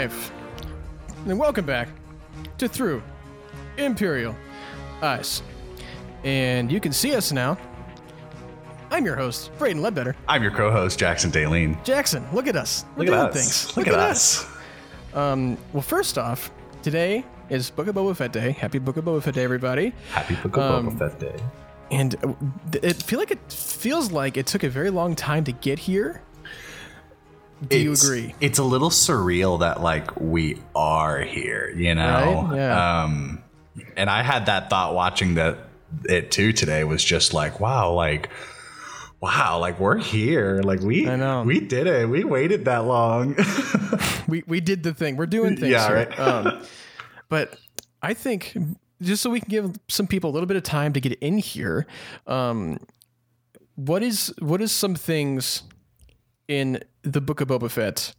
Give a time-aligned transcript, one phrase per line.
[0.00, 0.32] Live.
[1.26, 1.86] And welcome back
[2.56, 3.02] to Through
[3.76, 4.34] Imperial
[5.02, 5.42] Eyes.
[6.24, 7.58] And you can see us now.
[8.90, 10.14] I'm your host, Braydon Leadbetter.
[10.26, 11.84] I'm your co-host Jackson Daleen.
[11.84, 12.86] Jackson, look at us.
[12.96, 13.34] We're Look at us.
[13.34, 13.76] things.
[13.76, 14.46] Look, at, us.
[15.12, 18.52] Um, well, first off, today is Book of Boba Fett Day.
[18.52, 19.92] Happy Book of Boba Fett Day, everybody.
[20.12, 21.42] Happy Book of Um, Boba Fett Day.
[21.90, 22.32] And uh,
[22.82, 26.22] it feel like it feels like it took a very long time to get here.
[27.68, 28.34] Do you agree?
[28.40, 32.46] It's a little surreal that like we are here, you know.
[32.48, 32.56] Right?
[32.56, 33.02] Yeah.
[33.02, 33.42] Um,
[33.96, 35.58] and I had that thought watching that
[36.08, 38.30] it too today was just like, wow, like.
[39.22, 40.62] Wow, like we're here.
[40.64, 41.42] Like we I know.
[41.42, 42.08] we did it.
[42.08, 43.36] We waited that long.
[44.28, 45.16] we we did the thing.
[45.16, 45.72] We're doing things.
[45.72, 45.96] Yeah, here.
[45.96, 46.18] right.
[46.18, 46.62] um,
[47.28, 47.58] but
[48.00, 48.56] I think
[49.02, 51.36] just so we can give some people a little bit of time to get in
[51.36, 51.86] here,
[52.26, 52.78] um,
[53.74, 55.64] what is what is some things
[56.50, 58.14] in the Book of Boba Fett,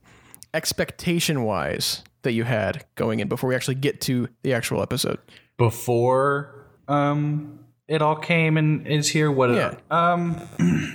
[0.53, 5.19] expectation wise, that you had going in before we actually get to the actual episode?
[5.57, 9.75] Before um it all came and is here what Yeah.
[9.91, 10.41] um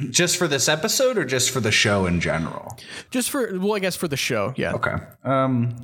[0.10, 2.76] just for this episode or just for the show in general?
[3.10, 4.72] Just for well, I guess for the show, yeah.
[4.72, 4.94] Okay.
[5.24, 5.76] Um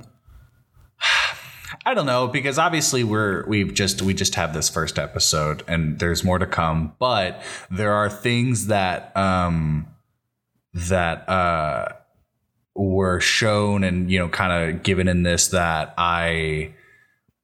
[1.84, 5.98] I don't know because obviously we're we've just we just have this first episode and
[5.98, 9.86] there's more to come, but there are things that um
[10.74, 11.88] that uh
[12.74, 16.74] were shown and you know kind of given in this that I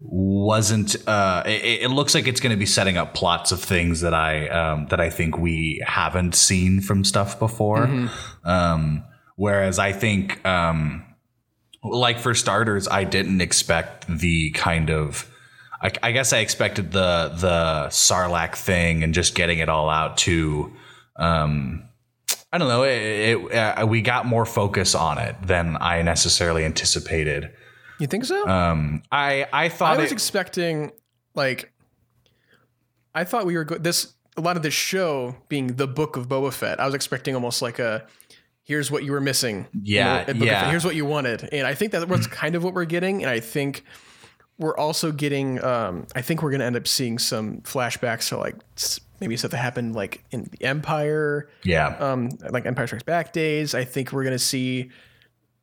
[0.01, 4.01] wasn't uh it, it looks like it's going to be setting up plots of things
[4.01, 8.09] that I um that I think we haven't seen from stuff before.
[8.45, 9.05] Um
[9.37, 11.05] whereas I think um
[11.83, 15.31] like for starters, I didn't expect the kind of.
[15.81, 20.17] I, I guess I expected the the Sarlacc thing and just getting it all out
[20.19, 20.73] to.
[21.17, 21.88] Um,
[22.53, 22.83] I don't know.
[22.85, 27.51] It, it uh, we got more focus on it than I necessarily anticipated.
[27.99, 28.47] You think so?
[28.49, 30.93] Um, I I thought I was it, expecting
[31.35, 31.73] like
[33.15, 36.29] I thought we were go- this a lot of this show being the book of
[36.29, 36.81] Boba Fett.
[36.81, 38.07] I was expecting almost like a
[38.63, 39.67] here's what you were missing.
[39.83, 40.71] Yeah, yeah.
[40.71, 43.23] Here's what you wanted, and I think that was kind of what we're getting.
[43.23, 43.85] And I think
[44.59, 45.63] we're also getting.
[45.63, 48.57] Um, I think we're going to end up seeing some flashbacks to like
[49.21, 53.75] maybe stuff that happened like in the Empire, yeah um, like Empire Strikes Back days.
[53.75, 54.91] I think we're going to see.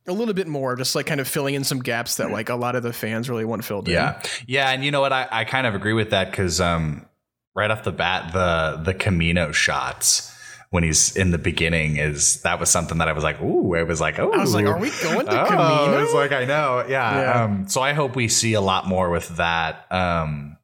[0.08, 2.56] A little bit more, just like kind of filling in some gaps that like a
[2.56, 3.96] lot of the fans really want filled in.
[3.96, 5.12] Yeah, yeah, and you know what?
[5.12, 7.08] I, I kind of agree with that because um,
[7.56, 10.32] right off the bat, the the Kamino shots
[10.76, 13.84] when he's in the beginning is that was something that I was like, ooh, I
[13.84, 16.04] was like, oh, I was like, are we going to oh, Kamino?
[16.04, 17.22] It's like I know, yeah.
[17.22, 17.44] Yeah.
[17.44, 19.90] Um, so I hope we see a lot more with that.
[19.92, 20.55] Um,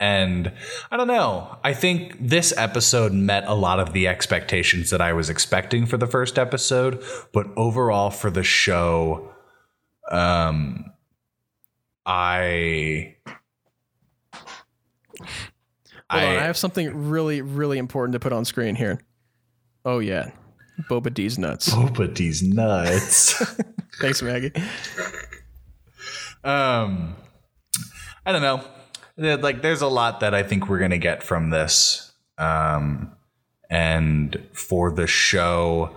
[0.00, 0.52] and
[0.90, 1.58] I don't know.
[1.64, 5.96] I think this episode met a lot of the expectations that I was expecting for
[5.96, 9.32] the first episode, but overall for the show,
[10.10, 10.92] um,
[12.06, 13.16] I.
[16.10, 19.00] Hold on, I I, have something really, really important to put on screen here.
[19.84, 20.30] Oh yeah,
[20.88, 21.68] Boba D's nuts.
[21.74, 23.34] Boba D's nuts.
[24.00, 24.52] Thanks, Maggie.
[26.44, 27.14] um,
[28.24, 28.64] I don't know.
[29.18, 32.12] Like, there's a lot that I think we're gonna get from this.
[32.38, 33.12] Um,
[33.68, 35.90] and for the show,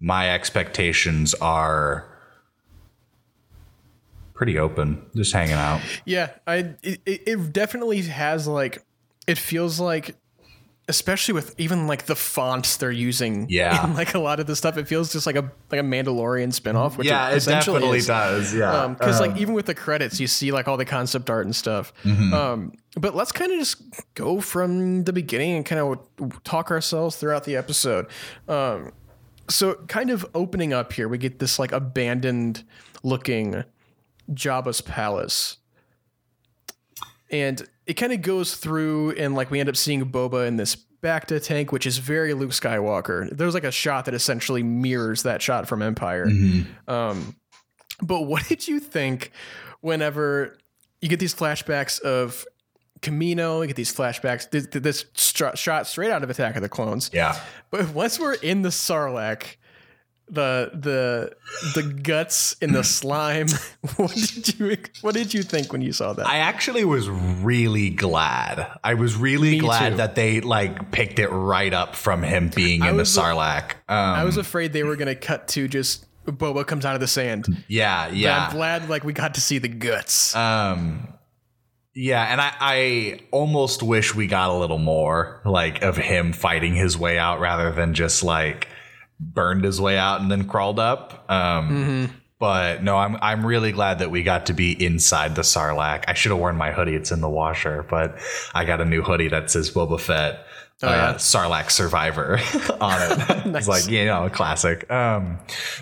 [0.00, 2.06] my expectations are
[4.34, 5.00] pretty open.
[5.14, 5.80] Just hanging out.
[6.04, 8.84] Yeah, I it it definitely has like
[9.26, 10.16] it feels like
[10.86, 13.86] especially with even like the fonts they're using Yeah.
[13.86, 16.48] in like a lot of the stuff it feels just like a like a Mandalorian
[16.58, 18.06] spinoff which yeah, it it definitely is.
[18.06, 18.54] does.
[18.54, 21.56] Yeah, because like even with the credits you see like all the concept art and
[21.56, 22.34] stuff Mm-hmm.
[22.34, 23.82] um but let's kind of just
[24.14, 28.06] go from the beginning and kind of talk ourselves throughout the episode
[28.48, 28.92] um
[29.48, 32.62] so kind of opening up here we get this like abandoned
[33.02, 33.64] looking
[34.32, 35.56] jabba's palace
[37.30, 40.76] and it kind of goes through and like we end up seeing boba in this
[41.02, 43.28] Bacta tank, which is very Luke Skywalker.
[43.36, 46.26] There's like a shot that essentially mirrors that shot from Empire.
[46.88, 47.36] Um,
[48.00, 49.30] but what did you think
[49.82, 50.56] whenever
[51.02, 52.46] you get these flashbacks of
[53.02, 56.62] Kamino, you get these flashbacks, th- th- this str- shot straight out of Attack of
[56.62, 57.10] the Clones.
[57.12, 57.38] yeah.
[57.70, 59.56] But once we're in the Sarlacc,
[60.28, 61.36] the the
[61.74, 63.46] the guts in the slime,
[63.96, 66.26] what did you what did you think when you saw that?
[66.26, 68.66] I actually was really glad.
[68.82, 69.96] I was really Me glad too.
[69.96, 73.72] that they like picked it right up from him being in the Sarlacc.
[73.88, 77.06] Um, I was afraid they were gonna cut to just Boba comes out of the
[77.06, 77.46] sand.
[77.68, 78.46] yeah, But yeah.
[78.46, 80.34] I'm glad like we got to see the guts.
[80.34, 81.08] Um,
[81.94, 86.74] yeah, and I, I almost wish we got a little more like of him fighting
[86.74, 88.68] his way out rather than just like
[89.20, 91.24] burned his way out and then crawled up.
[91.30, 92.12] Um, Mm-hmm.
[92.40, 96.04] But no, I'm I'm really glad that we got to be inside the Sarlacc.
[96.08, 97.86] I should have worn my hoodie; it's in the washer.
[97.88, 98.18] But
[98.52, 100.44] I got a new hoodie that says Boba Fett,
[100.82, 101.14] Oh, uh.
[101.14, 102.38] Sarlacc Survivor
[102.80, 103.46] on it.
[103.56, 104.90] It's like you know, a classic.
[104.90, 105.38] Um,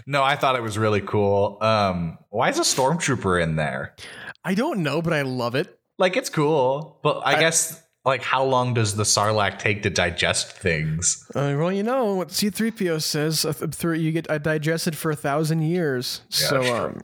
[0.07, 1.59] no, I thought it was really cool.
[1.63, 3.97] Um, why is a stormtrooper in there?
[4.45, 5.79] I don't know, but I love it.
[5.99, 10.53] Like it's cool, but I, guess like how long does the Sarlacc take to digest
[10.53, 11.25] things?
[11.35, 13.45] Uh, well, you know what C-3PO says.
[13.45, 16.23] Uh, through you get uh, digested for a thousand years.
[16.29, 16.87] so, sure.
[16.89, 17.01] um,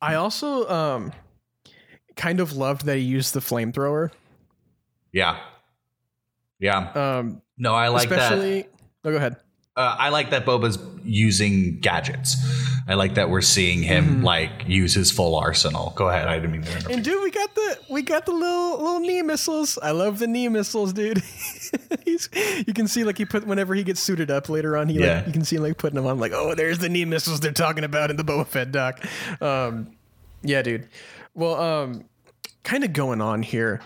[0.00, 1.12] I also um,
[2.16, 4.10] kind of loved that he used the flamethrower.
[5.12, 5.38] Yeah,
[6.58, 6.90] yeah.
[6.92, 8.32] Um, No, I like that.
[8.32, 8.66] especially.
[9.04, 9.36] Oh, go ahead.
[9.76, 12.36] Uh, I like that Boba's using gadgets.
[12.86, 14.24] I like that we're seeing him Mm-hmm.
[14.24, 15.92] like use his full arsenal.
[15.96, 16.28] Go ahead.
[16.28, 16.90] I didn't mean to interrupt.
[16.94, 19.78] And dude, we got the we got the little little knee missiles.
[19.82, 21.22] I love the knee missiles, dude.
[22.04, 22.28] He's
[22.66, 25.16] you can see like he put whenever he gets suited up later on, he Yeah.
[25.18, 27.40] like you can see him like putting them on like, oh, there's the knee missiles
[27.40, 29.00] they're talking about in the Boba Fett doc.
[29.40, 29.96] Um,
[30.42, 30.86] yeah, dude.
[31.34, 32.04] Well, um,
[32.64, 33.80] kind of going on here.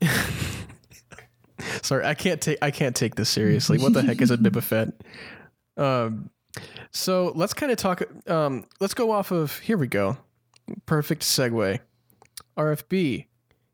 [1.82, 3.78] Sorry, I can't take I can't take this seriously.
[3.78, 4.88] What the heck is a Boba Fett?
[5.76, 6.30] Um,
[6.90, 8.02] so let's kind of talk.
[8.28, 9.76] Um, let's go off of here.
[9.76, 10.18] We go.
[10.86, 11.80] Perfect segue.
[12.56, 13.26] RFB.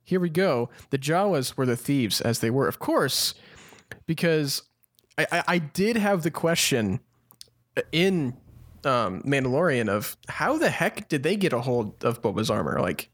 [0.05, 0.69] Here we go.
[0.91, 3.35] The Jawas were the thieves, as they were, of course,
[4.07, 4.63] because
[5.17, 7.01] I, I, I did have the question
[7.91, 8.37] in
[8.85, 12.81] um, Mandalorian of how the heck did they get a hold of Boba's armor?
[12.81, 13.11] Like,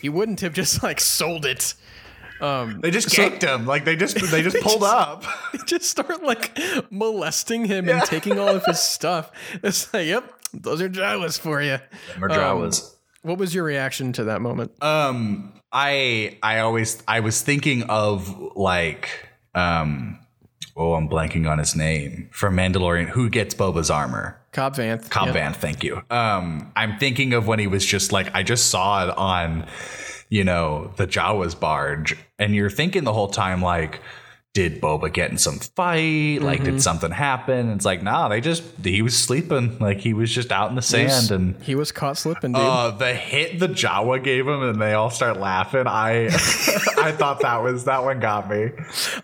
[0.00, 1.74] he wouldn't have just like sold it.
[2.42, 3.66] Um, They just So- ganked him.
[3.66, 5.24] Like they just they just pulled up.
[5.52, 6.58] they just start like
[6.90, 9.30] molesting him and taking all of his stuff.
[9.62, 11.78] It's like, yep, those are Jawas for you.
[12.18, 12.94] Jawas.
[13.22, 14.72] What was your reaction to that moment?
[14.82, 20.18] Um, I I always I was thinking of like um,
[20.76, 23.08] oh I'm blanking on his name from Mandalorian.
[23.08, 24.38] Who gets Boba's armor?
[24.52, 25.08] Cobb Vanth.
[25.08, 25.36] Cobb Yep.
[25.36, 26.02] Vanth, thank you.
[26.10, 29.66] Um, I'm thinking of when he was just like, I just saw it on,
[30.32, 34.00] you know, the Jawa's barge, and you're thinking the whole time like,
[34.54, 36.40] did Boba get in some fight?
[36.42, 36.72] Like, Mm-hmm.
[36.72, 37.70] did something happen?
[37.70, 40.82] It's like, nah, they just he was sleeping, like he was just out in the
[40.82, 42.60] He was- sand, and he was caught slipping, dude.
[42.62, 45.86] uh, the hit the Jawa gave him, and they all start laughing.
[45.86, 46.26] I
[46.98, 48.70] I thought that was that one got me.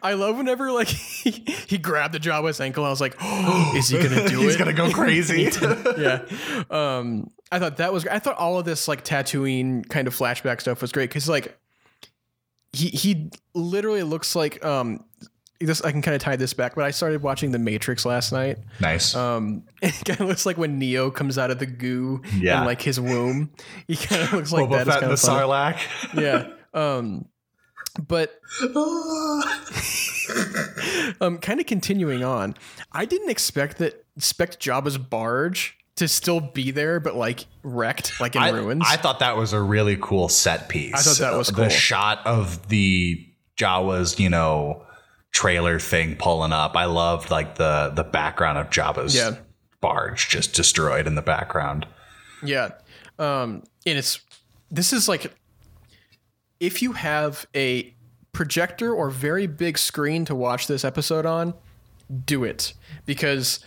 [0.03, 0.89] I love whenever like
[1.23, 1.31] he,
[1.67, 2.85] he grabbed the Jawa's ankle.
[2.87, 4.43] I was like, oh, is he gonna do He's it?
[4.43, 5.51] He's gonna go crazy.
[5.99, 6.23] yeah.
[6.71, 8.07] Um, I thought that was.
[8.07, 11.59] I thought all of this like Tatooine kind of flashback stuff was great because like
[12.73, 15.05] he he literally looks like um
[15.61, 15.81] this.
[15.83, 18.59] I can kind of tie this back, but I started watching The Matrix last night.
[18.81, 19.15] nice.
[19.17, 22.61] Um, it kind of looks like when Neo comes out of the goo Yeah.
[22.61, 23.51] in like his womb.
[23.87, 24.87] He kind of looks like Boba that.
[24.87, 25.47] Fett and kind the of funny.
[25.47, 26.55] Sarlacc.
[26.75, 26.81] Yeah.
[26.81, 27.27] Um,
[28.07, 28.39] but
[31.21, 32.55] um, kind of continuing on,
[32.93, 38.35] I didn't expect that expect Jabba's barge to still be there, but like wrecked, like
[38.37, 38.83] in I, ruins.
[38.87, 40.95] I thought that was a really cool set piece.
[40.95, 43.25] I thought that was The shot of the
[43.57, 44.85] Jawa's, you know,
[45.33, 46.77] trailer thing pulling up.
[46.77, 49.37] I loved like the the background of Jabba's Yeah.
[49.81, 51.87] barge just destroyed in the background.
[52.43, 52.71] yeah.
[53.19, 54.21] Um, and it's
[54.71, 55.33] this is like
[56.61, 57.95] if you have a
[58.33, 61.55] projector or very big screen to watch this episode on,
[62.27, 62.73] do it
[63.07, 63.61] because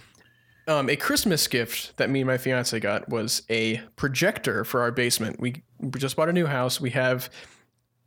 [0.68, 4.92] um, a Christmas gift that me and my fiance got was a projector for our
[4.92, 5.40] basement.
[5.40, 5.64] We,
[5.98, 6.80] just bought a new house.
[6.80, 7.30] We have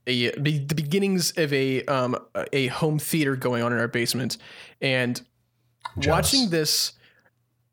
[0.06, 2.16] a be- the beginnings of a um,
[2.52, 4.36] a home theater going on in our basement,
[4.80, 5.20] and
[6.06, 6.92] watching this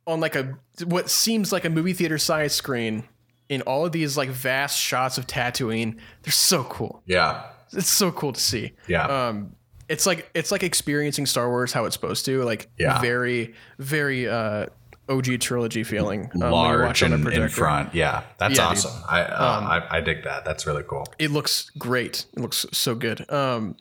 [0.07, 3.03] on like a what seems like a movie theater size screen
[3.49, 5.97] in all of these like vast shots of Tatooine.
[6.23, 7.03] They're so cool.
[7.05, 7.43] Yeah.
[7.73, 8.73] It's so cool to see.
[8.87, 9.05] Yeah.
[9.05, 9.55] Um,
[9.91, 12.99] it's like it's like experiencing Star Wars how it's supposed to, like Yeah.
[13.01, 14.67] very very uh,
[15.09, 16.29] OG trilogy feeling.
[16.35, 17.93] um, Large watch on a and in front.
[17.93, 18.23] Yeah.
[18.37, 18.77] That's Yeah, dude.
[18.77, 19.03] awesome.
[19.09, 20.45] I, uh, I I dig that.
[20.45, 21.05] That's really cool.
[21.19, 22.25] It looks great.
[22.33, 23.29] It looks so good.
[23.31, 23.75] Um,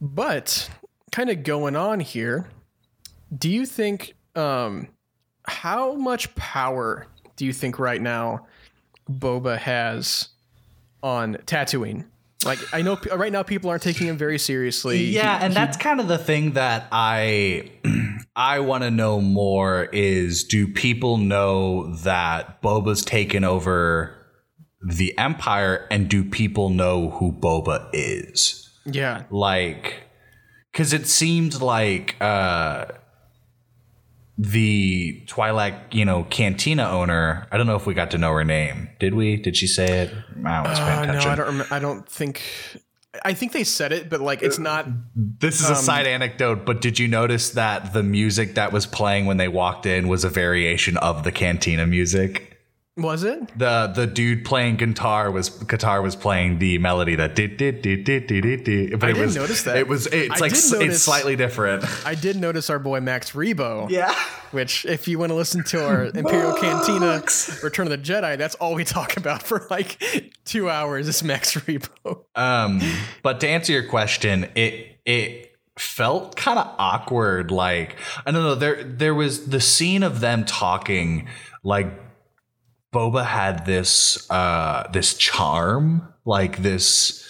[0.00, 0.70] but
[1.12, 2.48] kind of going on here,
[3.36, 4.88] do you think um,
[5.46, 7.06] how much power
[7.36, 8.46] do you think right now
[9.10, 10.28] Boba has
[11.02, 12.04] on Tatooine?
[12.44, 15.04] Like I know p- right now people aren't taking him very seriously.
[15.04, 17.70] Yeah, and that's kind of the thing that I
[18.36, 24.14] I want to know more is do people know that Boba's taken over
[24.86, 28.62] the empire and do people know who Boba is?
[28.84, 29.22] yeah.
[29.30, 30.02] Like
[30.72, 32.84] cuz it seemed like uh
[34.38, 37.46] the Twi'lek, you know, cantina owner.
[37.50, 38.90] I don't know if we got to know her name.
[38.98, 39.36] Did we?
[39.36, 40.14] Did she say it?
[40.44, 41.18] I was paying Uh, no.
[41.18, 41.58] I don't.
[41.58, 42.42] Rem- I don't think.
[43.24, 44.86] I think they said it, but like it's not.
[45.14, 49.24] This is a side anecdote, but did you notice that the music that was playing
[49.24, 52.55] when they walked in was a variation of the Cantina music?
[52.98, 53.58] Was it?
[53.58, 58.04] The the dude playing guitar was guitar was playing the melody that did did did
[58.04, 58.98] did did did.
[58.98, 59.76] But I it didn't was notice that.
[59.76, 61.84] It was it's I like s- notice- it's slightly different.
[62.06, 63.90] I did notice our boy Max Rebo.
[63.90, 64.14] Yeah.
[64.52, 67.22] Which, if you want to listen to our Imperial Cantina
[67.62, 70.00] Return of the Jedi, that's all we talk about for like
[70.46, 72.24] two hours is Max Rebo.
[72.34, 72.80] Um,
[73.22, 77.50] but to answer your question, it it felt kind of awkward.
[77.50, 78.54] Like I don't know.
[78.54, 81.28] There there was the scene of them talking.
[81.62, 81.88] Like
[82.96, 87.22] Boba had this uh this charm, like this.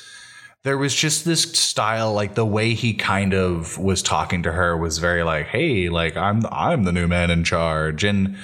[0.63, 4.77] There was just this style, like the way he kind of was talking to her
[4.77, 8.37] was very like, "Hey, like I'm I'm the new man in charge," and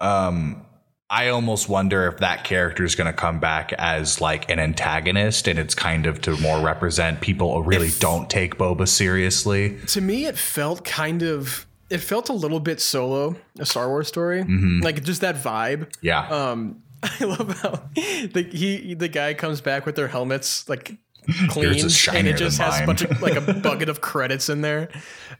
[0.00, 0.66] um,
[1.08, 5.46] I almost wonder if that character is going to come back as like an antagonist,
[5.46, 9.78] and it's kind of to more represent people who really don't take Boba seriously.
[9.88, 11.66] To me, it felt kind of.
[11.90, 14.42] It felt a little bit solo, a Star Wars story,
[14.82, 15.92] like just that vibe.
[16.00, 16.82] Yeah, Um,
[17.20, 20.96] I love how the he the guy comes back with their helmets like
[21.48, 24.88] clean, and it just has a bunch of like a bucket of credits in there.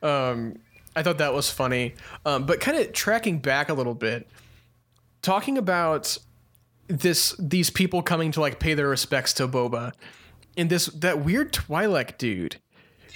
[0.03, 0.57] Um,
[0.95, 1.95] I thought that was funny,
[2.27, 4.29] um, but kind of tracking back a little bit,
[5.23, 6.19] talking about
[6.89, 9.93] this these people coming to like pay their respects to Boba,
[10.57, 12.57] and this that weird Twi'lek dude,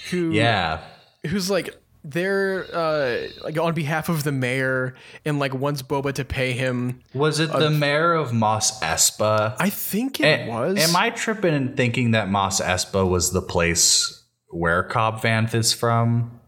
[0.09, 0.81] who yeah.
[1.27, 6.23] who's like they're uh like on behalf of the mayor and like wants Boba to
[6.25, 7.01] pay him.
[7.13, 9.55] Was it the mayor of Mos Espa?
[9.59, 10.77] I think it A- was.
[10.79, 15.73] Am I tripping and thinking that Mos Espa was the place where Cobb Vanth is
[15.73, 16.39] from?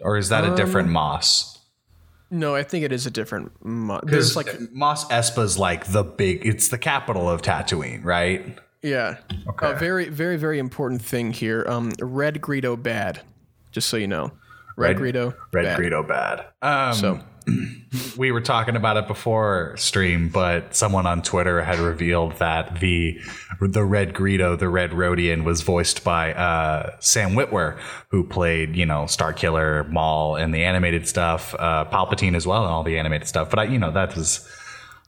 [0.00, 1.58] Or is that a different Moss?
[2.30, 3.52] No, I think it is a different.
[3.64, 8.58] Mo- there's like Mos Espa's like the big it's the capital of Tatooine, right?
[8.82, 9.16] yeah,
[9.48, 9.70] Okay.
[9.70, 11.64] a very very very important thing here.
[11.68, 13.20] Um, Red Greedo bad,
[13.70, 14.32] just so you know.
[14.76, 15.34] Red, Red- Greedo.
[15.52, 15.78] Red bad.
[15.78, 16.46] Greedo bad.
[16.62, 17.20] Um So
[18.16, 23.20] we were talking about it before stream, but someone on Twitter had revealed that the
[23.60, 27.78] the Red Greedo, the Red Rodian, was voiced by uh, Sam Witwer,
[28.08, 32.72] who played you know Starkiller, Maul, and the animated stuff, uh, Palpatine as well, and
[32.72, 33.50] all the animated stuff.
[33.50, 34.48] But I, you know, that was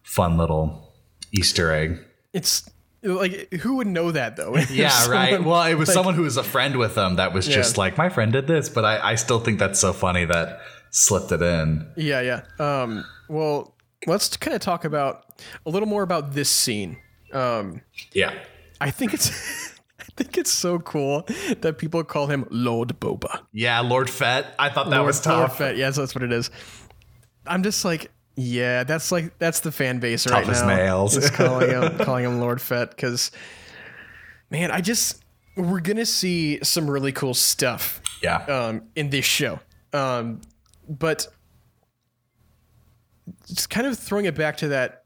[0.02, 0.92] fun little
[1.32, 1.98] Easter egg.
[2.34, 2.68] it's
[3.06, 4.56] like who would know that though?
[4.70, 5.42] Yeah, right.
[5.42, 8.08] Well, it was someone who was a friend with them that was just like, my
[8.08, 10.60] friend did this, but I, I still think that's so funny that
[10.90, 11.86] slipped it in.
[11.96, 12.42] Yeah, yeah.
[12.58, 13.74] Um, well,
[14.06, 15.24] let's kind of talk about
[15.64, 16.98] a little more about this scene.
[17.32, 17.82] Um,
[18.12, 18.32] Yeah.
[18.80, 19.30] I think it's.
[19.98, 21.26] I think it's so cool
[21.60, 23.40] that people call him Lord Boba.
[23.52, 24.46] Yeah, Lord Fett.
[24.58, 25.58] I thought that Lord- was Lord tough.
[25.58, 25.76] Fett.
[25.76, 26.50] Yes, that's what it is.
[27.46, 30.76] I'm just like, yeah, that's like that's the fan base right Tough now.
[30.76, 31.16] nails.
[31.16, 33.30] Is calling him calling him Lord Fett because,
[34.50, 35.22] man, I just
[35.56, 38.36] we're gonna see some really cool stuff Yeah.
[38.44, 39.58] um, in this show.
[39.92, 40.42] Um,
[40.88, 41.26] but
[43.46, 45.04] just kind of throwing it back to that,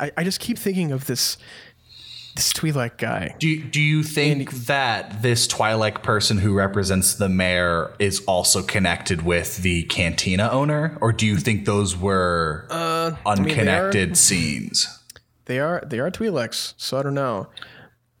[0.00, 1.36] I, I just keep thinking of this
[2.36, 3.34] this Twi'lek guy.
[3.38, 8.62] Do you, do you think that this Twi'lek person who represents the mayor is also
[8.62, 14.86] connected with the cantina owner, or do you think those were Uh, unconnected scenes?
[15.46, 17.48] They are they are Twi'leks, so I don't know.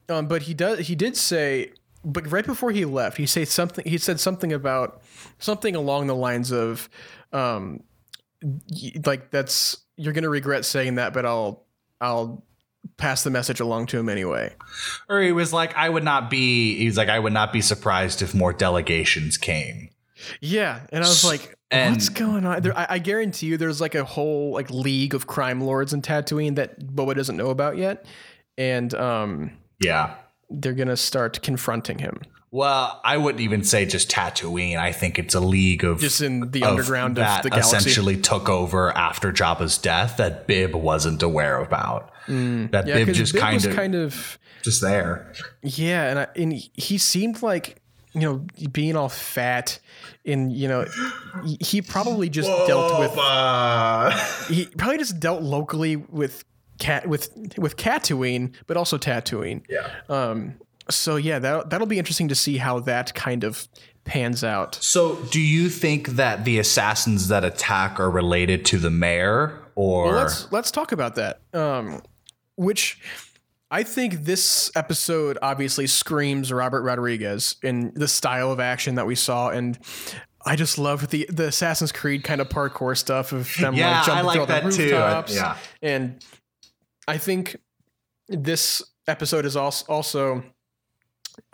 [0.08, 1.72] Um, but he does he did say,
[2.04, 3.84] but right before he left, he said something.
[3.86, 5.02] He said something about
[5.38, 6.88] something along the lines of,
[7.32, 7.84] um,
[9.06, 11.66] like that's you're gonna regret saying that, but I'll
[12.00, 12.42] I'll
[12.96, 14.54] pass the message along to him anyway.
[15.08, 16.76] Or he was like, I would not be.
[16.78, 19.90] He's like, I would not be surprised if more delegations came.
[20.40, 23.80] Yeah, and I was like, And- "What's going on?" There, I, I guarantee you, there's
[23.80, 27.78] like a whole like league of crime lords in Tatooine that Boba doesn't know about
[27.78, 28.04] yet,
[28.58, 30.14] and um, Yeah.
[30.50, 32.20] they're gonna start confronting him
[32.50, 34.76] Well, I wouldn't even say just Tatooine.
[34.76, 37.76] I think it's a league of just in the of underground of, that the galaxy.
[37.76, 42.10] essentially took over after Jabba's death that Bib wasn't aware about.
[42.30, 42.88] That Mm.
[42.88, 45.32] Yeah, Bib because just Bib kind of kind of just there.
[45.62, 47.80] yeah, and I, and he seemed like
[48.12, 49.78] you know being all fat,
[50.24, 50.86] and you know
[51.44, 53.12] he- he probably just dealt with
[54.48, 56.44] he probably just dealt locally with
[56.78, 59.88] cat with with Tatooine, but also Tatooine Yeah.
[60.08, 60.54] Um.
[60.88, 63.68] So yeah, that that'll be interesting to see how that kind of
[64.04, 64.76] pans out.
[64.80, 70.04] So, do you think that the assassins that attack are related to the mayor, or
[70.06, 71.40] Well, let's let's talk about that.
[71.52, 72.02] Um,
[72.60, 72.98] which
[73.70, 79.14] I think this episode obviously screams Robert Rodriguez in the style of action that we
[79.14, 79.78] saw, and
[80.44, 84.06] I just love the the Assassin's Creed kind of parkour stuff of them Yeah, like
[84.06, 84.82] jumping I like through all that the too.
[84.84, 85.34] rooftops.
[85.34, 85.56] Yeah.
[85.82, 86.24] and
[87.08, 87.56] I think
[88.28, 90.42] this episode has also also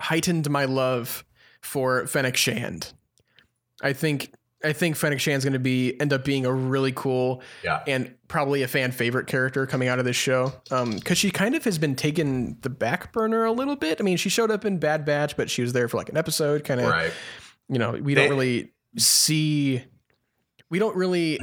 [0.00, 1.25] heightened my love
[1.62, 2.92] for Fennec Shand.
[3.82, 4.32] I think
[4.64, 7.82] I think Fennec Shand's going to be end up being a really cool Yeah.
[7.86, 10.52] and probably a fan favorite character coming out of this show.
[10.70, 14.00] Um, because she kind of has been taken the back burner a little bit.
[14.00, 16.16] I mean, she showed up in Bad Batch, but she was there for like an
[16.16, 16.88] episode, kind of.
[16.88, 17.12] Right.
[17.68, 19.84] You know, we They- don't really see.
[20.70, 21.38] We don't really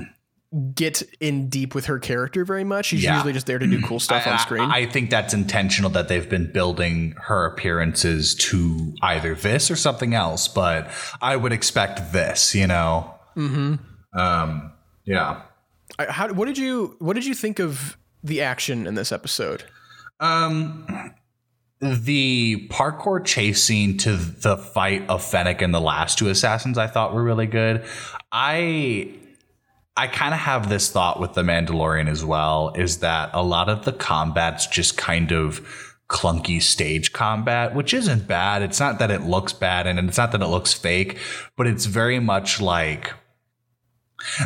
[0.76, 2.88] get in deep with her character very much.
[2.88, 3.16] She's Yeah.
[3.16, 4.62] usually just there to do cool stuff I, on screen.
[4.64, 9.76] I, I think that's intentional that they've been building her appearances to either this or
[9.76, 10.90] something else, but
[11.22, 13.16] I would expect this, you know.
[13.36, 13.76] mm-hmm.
[14.20, 14.72] Um,
[15.06, 15.42] yeah.
[15.98, 19.64] I, how, what did you What did you think of the action in this episode?
[20.20, 21.14] Um,
[21.82, 26.88] the parkour chase scene to the fight of Fennec and the last two assassins I
[26.88, 27.84] thought were really good.
[28.32, 29.10] I
[29.96, 33.70] I kind of have this thought with the Mandalorian as well is that a lot
[33.70, 35.62] of the combat's just kind of
[36.10, 38.62] clunky stage combat, which isn't bad.
[38.62, 41.18] It's not that it looks bad and it's not that it looks fake,
[41.56, 43.12] but it's very much like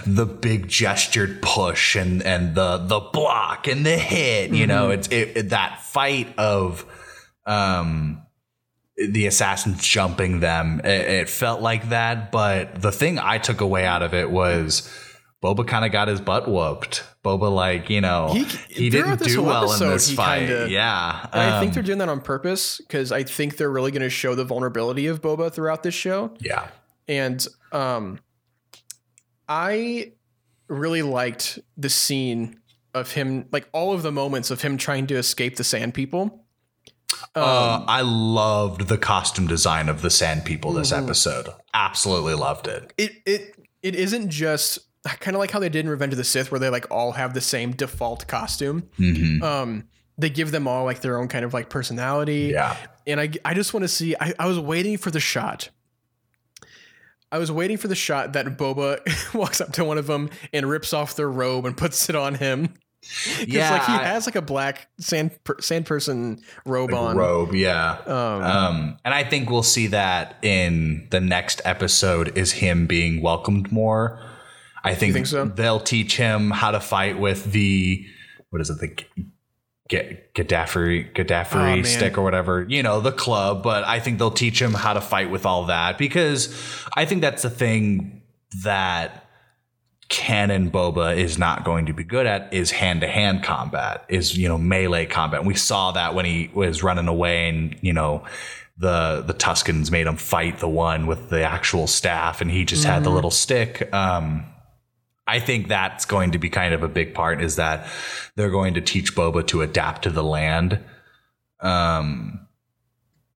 [0.05, 5.07] the big gestured push and and the the block and the hit you know it's
[5.09, 6.83] it, it- that fight of
[7.45, 8.19] um
[8.95, 13.85] the assassins jumping them it, it felt like that but the thing i took away
[13.85, 14.91] out of it was
[15.44, 19.44] boba kind of got his butt whooped boba like you know He- he, didn't do
[19.44, 22.77] well in this fight kinda- yeah And I think um, they're doing that on purpose
[22.79, 26.34] because I think they're really going to show the vulnerability of Boba throughout this show.
[26.39, 26.70] yeah
[27.08, 28.20] And um,
[29.48, 30.13] I
[30.67, 32.60] really liked the scene
[32.94, 36.44] of him, like all of the moments of him trying to escape the Sand People.
[37.36, 41.03] Um, uh, I loved the costume design of the Sand People this Mhm.
[41.03, 41.50] episode.
[41.74, 42.91] Absolutely loved it.
[42.98, 46.23] it it it isn't just kind of like how they did in Revenge of the
[46.23, 48.84] Sith, where they like all have the same default costume.
[48.99, 49.41] Mhm.
[49.41, 49.84] Um,
[50.17, 52.49] they give them all like their own kind of like personality.
[52.53, 52.75] Yeah.
[53.05, 54.15] and I, I just want to see.
[54.19, 55.69] I, I was waiting for the shot.
[57.32, 60.67] I was waiting for the shot that Boba walks up to one of them and
[60.69, 62.73] rips off their robe and puts it on him.
[63.45, 67.15] Yeah, like he I- has like a black sand per, sand person robe Like on.
[67.15, 67.91] robe, yeah.
[68.05, 73.21] Um, Um, and I think we'll see that in the next episode is him being
[73.21, 74.19] welcomed more.
[74.83, 75.45] I think, think so?
[75.45, 78.05] they'll teach him how to fight with the
[78.49, 78.87] what is it the
[79.89, 81.83] G- Gaddafi Oh, Gaddafi man.
[81.85, 83.63] stick or whatever you know the club.
[83.63, 86.53] But I think they'll teach him how to fight with all that because
[86.95, 88.21] I think that's the thing
[88.63, 89.23] that
[90.09, 94.57] canon boba is not going to be good at is hand-to-hand combat is you know
[94.57, 98.23] melee combat and we saw that when he was running away and you know
[98.77, 102.85] the the Tuskens made him fight the one with the actual staff and he just
[102.85, 104.45] had the little stick um
[105.27, 107.87] i think that's going to be kind of a big part is that
[108.35, 110.79] they're going to teach boba to adapt to the land.
[111.59, 112.47] Um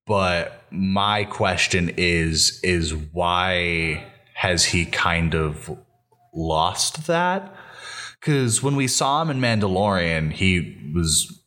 [0.07, 5.77] but my question is is why has he kind of
[6.33, 7.53] lost that?
[8.19, 11.40] Because when we saw him in Mandalorian, he was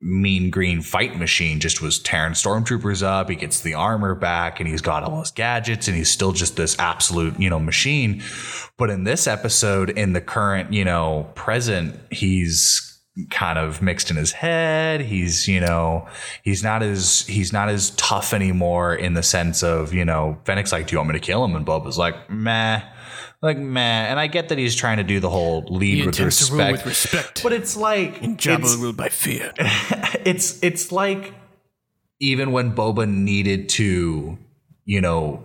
[0.00, 3.28] mean green fight machine, just was tearing stormtroopers up.
[3.28, 6.56] He gets the armor back and he's got all his gadgets and he's still just
[6.56, 8.22] this absolute, you know, machine.
[8.78, 12.86] But in this episode, in the current, you know, present, he's
[13.28, 15.02] kind of mixed in his head.
[15.02, 16.08] He's, you know,
[16.42, 20.72] he's not as he's not as tough anymore in the sense of, you know, Fennec's
[20.72, 21.54] like, Do you want me to kill him?
[21.54, 22.82] And Bob Boba's like, meh.
[23.42, 26.18] Like meh, and I get that he's trying to do the whole lead He with
[26.18, 27.42] intends to rule respect, with respect.
[27.42, 29.52] but it's like Jabba it's, ruled by fear.
[30.26, 31.32] it's it's like
[32.20, 34.36] even when Boba needed to,
[34.84, 35.42] you know,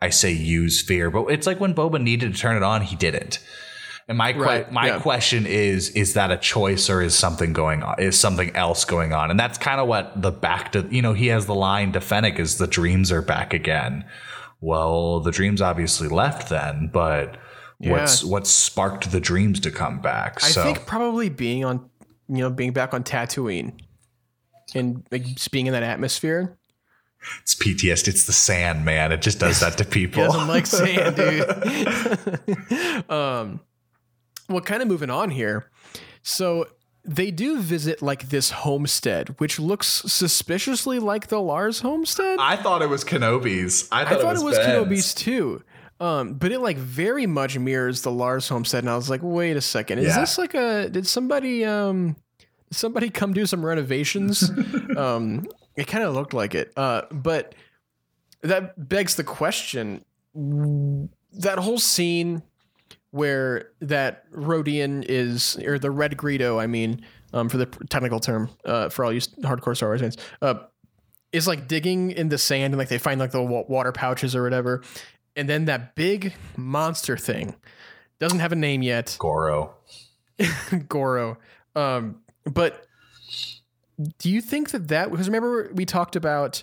[0.00, 2.96] I say use fear, but it's like when Boba needed to turn it on, he
[2.96, 3.40] didn't.
[4.08, 5.00] And my que- Right, my yeah.
[5.00, 8.00] question is is that a choice or is something going on?
[8.00, 9.30] Is something else going on?
[9.30, 12.00] And that's kind of what the back to you know he has the line to
[12.00, 14.04] Fennec is the dreams are back again.
[14.62, 17.36] Well, the dreams obviously left then, but
[17.78, 20.42] what's what sparked the dreams to come back?
[20.42, 21.90] I so think probably being on,
[22.28, 23.72] you know, being back on Tatooine
[24.74, 26.56] and like, just being in that atmosphere.
[27.42, 28.06] it's PTSD.
[28.06, 29.10] It's the sand, man.
[29.10, 30.22] It just does that to He people.
[30.22, 33.10] doesn't like sand, dude.
[33.10, 33.60] um,
[34.48, 35.68] well, kind of moving on here.
[36.22, 36.66] So
[37.04, 42.38] they do visit like this homestead, which looks suspiciously like the Lars homestead.
[42.38, 43.88] I thought it was Kenobi's.
[43.90, 44.88] I I thought, thought it was Ben's.
[44.88, 45.62] Kenobi's too.
[46.00, 49.56] Um, but it like very much mirrors the Lars homestead, and I was like, wait
[49.56, 50.20] a second, is Yeah.
[50.20, 50.88] this like a?
[50.88, 52.16] Did somebody um,
[52.70, 54.50] somebody come do some renovations?
[54.96, 56.72] um, it kind of looked like it.
[56.76, 57.54] Uh, but
[58.42, 62.42] that begs the question: that whole scene
[63.12, 68.50] where that Rodian is, or the Red Greedo, I mean, um, for the technical term,
[68.64, 70.54] uh, for all you hardcore Star Wars fans, uh,
[71.32, 74.42] is like digging in the sand and like they find like the water pouches or
[74.42, 74.82] whatever,
[75.36, 77.54] and then that big monster thing
[78.18, 79.16] doesn't have a name yet.
[79.18, 79.74] Goro.
[80.88, 81.38] Goro.
[81.74, 82.86] Um, but
[84.18, 86.62] do you think that that because remember we talked about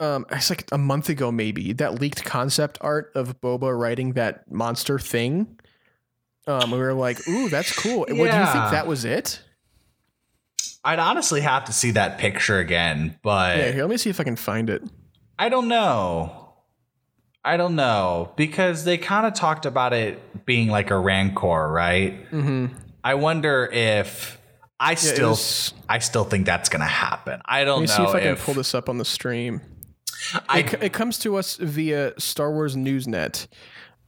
[0.00, 4.50] um it's like a month ago maybe that leaked concept art of Boba writing that
[4.50, 5.58] monster thing.
[6.46, 9.40] Um, we were like, "Ooh, that's cool." What do you think that was it?
[10.84, 14.20] I'd honestly have to see that picture again, but Yeah, here, let me see if
[14.20, 14.82] I can find it.
[15.38, 16.52] I don't know.
[17.42, 22.30] I don't know because they kind of talked about it being like a rancor, right?
[22.30, 22.66] Mm-hmm.
[23.02, 24.38] I wonder if
[24.78, 27.40] I it still was- I still think that's gonna happen.
[27.46, 29.60] I don't me know see if I can pull this up on the stream.
[30.48, 33.46] I it, it comes to us via Star Wars Newsnet,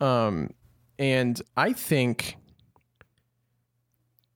[0.01, 0.51] um,
[0.99, 2.37] and I think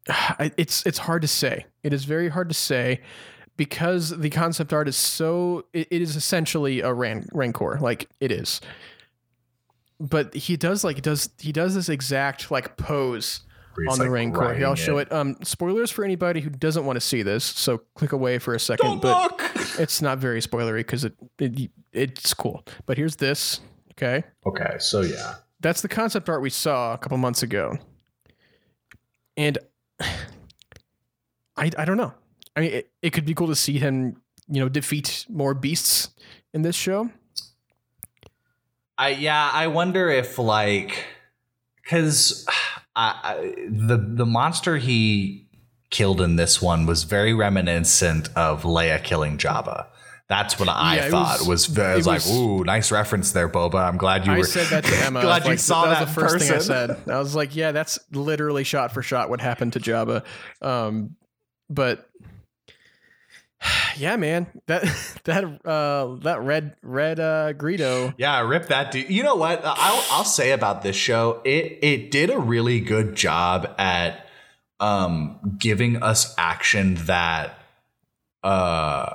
[0.40, 1.66] it's it's hard to say.
[1.83, 3.01] It is very hard to say
[3.57, 5.64] because the concept art is so.
[5.73, 8.61] It, it is essentially a ran, rancor, like it is.
[9.99, 13.43] But he does like does he does this exact like pose
[13.88, 14.54] on the like, rancor.
[14.54, 15.11] Here, I'll show it.
[15.12, 17.44] Um, spoilers for anybody who doesn't want to see this.
[17.44, 18.87] So click away for a second.
[18.87, 19.52] Don't but look.
[19.78, 22.64] it's not very spoilery because it, it it's cool.
[22.87, 23.61] But here's this.
[23.92, 25.35] Okay, Okay, so yeah.
[25.61, 27.76] that's the concept art we saw a couple months ago,
[29.37, 29.59] and
[30.00, 32.14] I I don't know.
[32.56, 36.11] I mean, it, it could be cool to see him, you know, defeat more beasts
[36.54, 37.11] in this show.
[38.96, 41.04] I yeah, I wonder if like
[41.83, 42.46] because
[42.96, 45.46] I, the the monster he
[45.90, 49.87] killed in this one was very reminiscent of Leia killing Jabba.
[50.29, 51.79] That's what I Yeah, thought was- was.
[51.79, 53.88] I was like, was- ooh, nice reference there, Boba.
[53.88, 54.44] I'm glad you I were.
[54.44, 55.20] said that to Emma.
[55.22, 55.94] glad you like, saw that.
[55.98, 56.96] that was the first thing I said.
[57.09, 60.24] I was like, yeah, that's literally shot for shot what happened to Jabba.
[60.62, 61.16] Um,
[61.68, 62.09] but
[63.96, 64.83] yeah, man, that
[65.25, 68.14] that uh that red red uh Greedo.
[68.16, 69.11] Yeah, rip that dude.
[69.11, 69.61] You know what?
[69.64, 74.27] I'll I'll say about this show, it it did a really good job at
[74.79, 77.59] um giving us action that
[78.42, 79.14] uh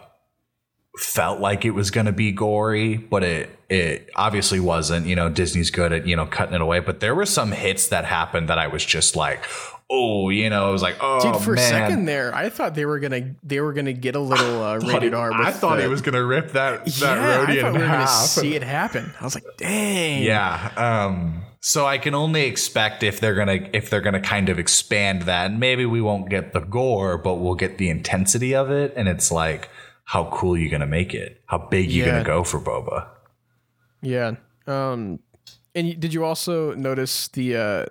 [0.97, 5.07] felt like it was going to be gory, but it it obviously wasn't.
[5.07, 7.87] You know, Disney's good at, you know, cutting it away, but there were some hits
[7.89, 9.43] that happened that I was just like,
[9.89, 11.63] "Oh, you know, it was like, oh, Dude, for man.
[11.63, 14.77] a second there, I thought they were gonna they were gonna get a little uh,
[14.79, 15.31] rated R.
[15.31, 17.63] I thought the, he was going to rip that that yeah, I thought in we
[17.63, 18.09] were gonna half.
[18.09, 19.13] see it happen.
[19.19, 20.23] I was like, dang.
[20.23, 20.71] Yeah.
[20.75, 25.23] Um, so I can only expect if they're gonna if they're gonna kind of expand
[25.23, 28.93] that, and maybe we won't get the gore, but we'll get the intensity of it.
[28.95, 29.69] And it's like,
[30.05, 31.41] how cool you gonna make it?
[31.47, 32.11] How big you Yeah.
[32.11, 33.07] gonna go for Boba?
[34.01, 34.33] Yeah.
[34.67, 35.19] Um,
[35.73, 37.55] and did you also notice the?
[37.57, 37.85] Uh,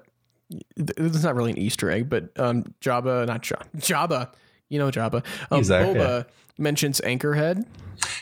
[0.77, 4.33] it's not really an Easter egg, but um, Jabba, not Jabba, Jabba,
[4.69, 5.25] you know Jabba.
[5.51, 6.27] Um, He's there, Boba
[6.59, 7.67] mentions Anchorhead,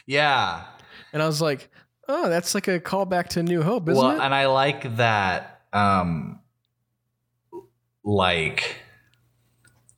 [0.06, 0.64] Yeah.
[1.12, 1.68] and I was like,
[2.08, 4.20] oh, that's like a callback to New Hope, isn't well, it?
[4.24, 5.61] and I like that.
[5.72, 6.40] Um,
[8.04, 8.76] like,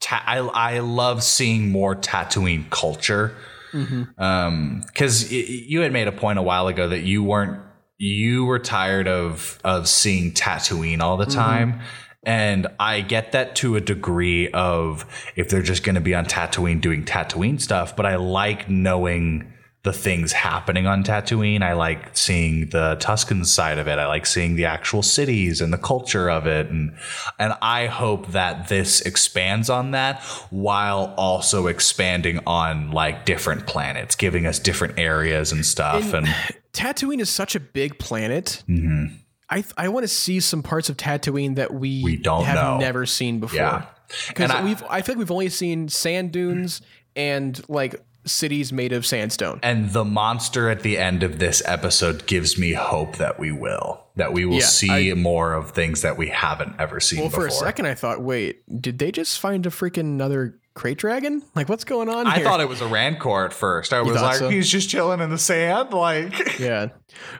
[0.01, 3.35] ta- I I love seeing more Tatooine culture.
[3.73, 4.17] Mhm.
[4.21, 7.61] um because you had made a point a while ago that you weren't
[7.99, 11.81] you were tired of of seeing Tatooine all the time
[12.27, 15.05] and I get that to a degree of
[15.37, 19.51] if they're just going to be on Tatooine doing Tatooine stuff but I like knowing
[19.83, 24.25] the things happening on Tatooine I like seeing the Tusken side of it I like
[24.27, 26.97] seeing the actual cities and the culture of it and
[27.39, 34.17] and I hope that this expands on that while also expanding on like different planets
[34.17, 36.27] giving us different areas and stuff and
[36.75, 38.63] Tatooine is such a big planet.
[38.69, 39.19] Mhm.
[39.55, 42.79] I I want to see some parts of Tatooine that we, We don't have know.
[42.79, 43.57] never seen before.
[43.57, 43.87] Yeah.
[44.29, 46.81] because I- we've I feel like we've only seen sand dunes
[47.17, 49.61] and like cities made of sandstone.
[49.63, 54.03] And the monster at the end of this episode gives me hope that we will,
[54.17, 57.43] that we will Yeah, see more of things that we haven't ever seen Well, before.
[57.43, 61.43] for a second, I thought, wait, did they just find a freaking another krayt dragon?
[61.55, 62.35] Like, what's going on here?
[62.35, 62.45] I here?
[62.45, 63.93] thought it was a Rancor at first.
[63.93, 64.49] I was like, so?
[64.49, 65.93] he's just chilling in the sand.
[65.93, 66.89] Like, yeah.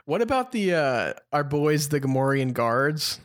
[0.05, 3.19] What about the uh our boys, the Gamorrean guards?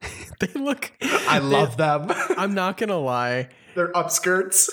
[0.40, 0.92] they look.
[1.02, 2.06] I love them.
[2.36, 3.48] I'm not gonna lie.
[3.74, 4.70] They're upskirts.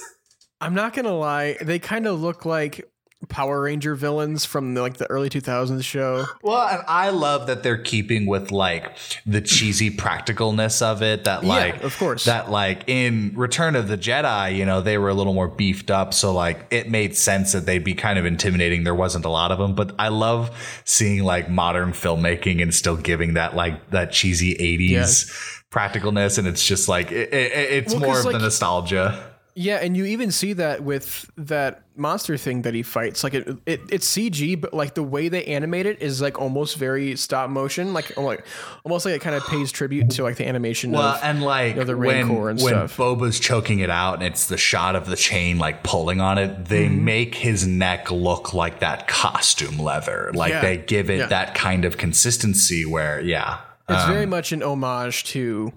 [0.62, 1.58] I'm not gonna lie.
[1.62, 2.90] They kind of look like
[3.30, 6.26] Power Ranger villains from the, like the early 2000s show.
[6.44, 11.24] Well, and I love that they're keeping with like the cheesy practicalness of it.
[11.24, 12.26] That like, yeah, of course.
[12.26, 15.90] that like in Return of the Jedi, you know, they were a little more beefed
[15.90, 18.84] up, so like it made sense that they'd be kind of intimidating.
[18.84, 22.98] There wasn't a lot of them, but I love seeing like modern filmmaking and still
[22.98, 28.04] giving that like that cheesy '80s practicalness, and it's just like it, it, it's Well,
[28.04, 29.34] more of the nostalgia.
[29.60, 33.24] Yeah, and you even see that with that monster thing that he fights.
[33.24, 36.78] Like it, it it's CG, but like the way they animate it is like almost
[36.78, 38.46] very stop motion, like like
[38.84, 40.92] almost like it kind of pays tribute to like the animation.
[40.92, 42.98] Well, of, and like you know, the when, Rancor and when stuff.
[42.98, 46.66] Boba's choking it out and it's the shot of the chain like pulling on it,
[46.66, 47.06] they Mm-hmm.
[47.06, 50.30] make his neck look like that costume leather.
[50.36, 50.62] Like Yeah.
[50.62, 51.26] they give it Yeah.
[51.26, 53.58] that kind of consistency where, yeah,
[53.90, 55.74] it's very um, much an homage to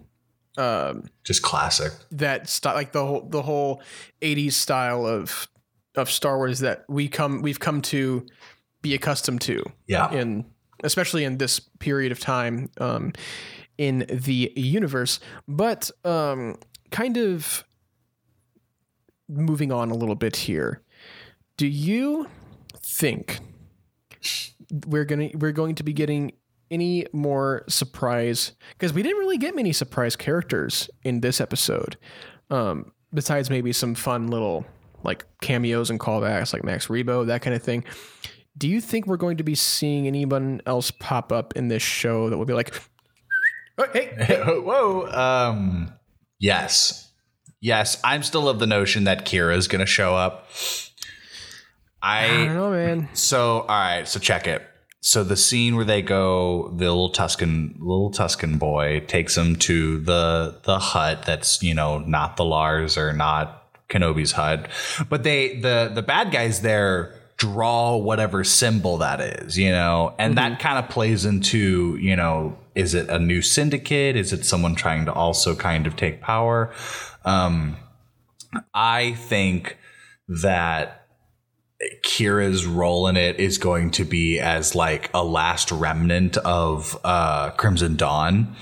[0.60, 1.92] um, just classic.
[2.12, 3.82] that style, like the whole the whole
[4.20, 5.48] '80s style of
[5.94, 8.26] of Star Wars that we come we've come to
[8.82, 9.64] be accustomed to.
[9.86, 10.12] Yeah.
[10.12, 10.44] in
[10.82, 13.12] especially in this period of time um,
[13.78, 15.20] in the universe.
[15.46, 16.56] But um,
[16.90, 17.64] kind of
[19.28, 20.82] moving on a little bit here.
[21.56, 22.28] Do you
[22.78, 23.38] think
[24.86, 26.32] we're gonna we're going to be getting
[26.70, 28.52] any more surprise?
[28.72, 31.96] Because we didn't really get many surprise characters in this episode.
[32.50, 34.64] Um, besides maybe some fun little
[35.02, 37.84] like cameos and callbacks like Max Rebo, that kind of thing.
[38.58, 42.28] Do you think we're going to be seeing anyone else pop up in this show
[42.28, 42.74] that will be like,
[43.78, 45.06] oh, hey, hey, Whoa.
[45.06, 45.92] Um,
[46.38, 47.12] yes.
[47.60, 48.00] Yes.
[48.04, 50.48] I'm still of the notion that Qi'ra is going to show up.
[52.02, 53.08] I don't know, man.
[53.12, 54.08] so, all right.
[54.08, 54.62] So check it.
[55.02, 59.98] So the scene where they go, the little Tusken, little Tusken boy takes them to
[59.98, 64.68] the, the hut that's, you know, not the Lars or not Kenobi's hut,
[65.08, 70.36] but they, the, the bad guys there draw whatever symbol that is, you know, and
[70.36, 74.14] that kind of plays into, you know, is it a new syndicate?
[74.14, 76.74] Is it someone trying to also kind of take power?
[77.24, 77.76] Um,
[78.74, 79.78] I think
[80.28, 80.99] that
[82.02, 87.50] Qi'ra's role in it is going to be as like a last remnant of uh,
[87.52, 88.54] Crimson Dawn,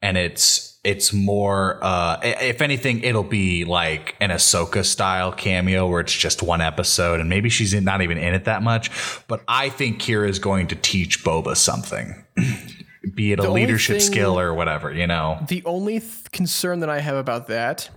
[0.00, 6.00] and it's it's more uh, if anything, it'll be like an Ahsoka style cameo where
[6.00, 8.90] it's just one episode, and maybe she's not even in it that much.
[9.26, 12.24] But I think Qi'ra is going to teach Boba something,
[13.14, 15.38] be it a leadership thing- skill or whatever, you know.
[15.48, 17.90] The only th- concern that I have about that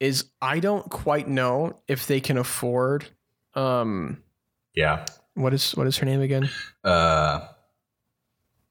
[0.00, 3.06] is I don't quite know if they can afford.
[3.54, 4.22] Um,
[4.74, 5.04] Yeah.
[5.34, 6.48] what is what is her name again?
[6.84, 7.46] Uh,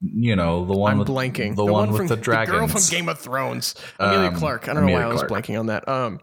[0.01, 1.55] you know the one I'm with blanking.
[1.55, 2.57] the, one, with from the dragons.
[2.57, 4.67] girl from Game of Thrones, Emilia Um, Clarke.
[4.67, 5.87] I don't know why Emilia I was blanking on that.
[5.87, 6.19] Um,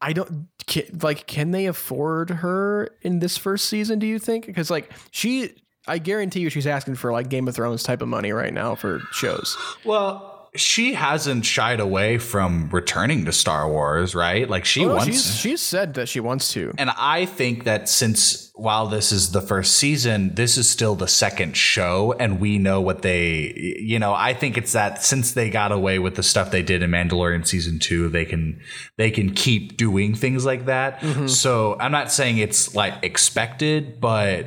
[0.00, 1.26] I don't ca- like.
[1.26, 3.98] Can they afford her in this first season?
[3.98, 4.46] Do you think?
[4.46, 5.52] Because like she,
[5.86, 8.74] I guarantee you, she's asking for like Game of Thrones type of money right now
[8.74, 9.56] for shows.
[9.84, 14.48] Well, she hasn't shied away from returning to Star Wars, right?
[14.50, 15.06] Like she Oh, wants.
[15.06, 16.72] she's she's said that she wants to.
[16.76, 21.08] and I think that since while this is the first season, this is still the
[21.08, 25.48] second show, and we know what they, you know, I think it's that since they
[25.48, 28.60] got away with the stuff they did in Mandalorian season two, they can
[28.98, 31.00] they can keep doing things like that.
[31.00, 31.28] Mm-hmm.
[31.28, 34.44] So I'm not saying it's like expected, but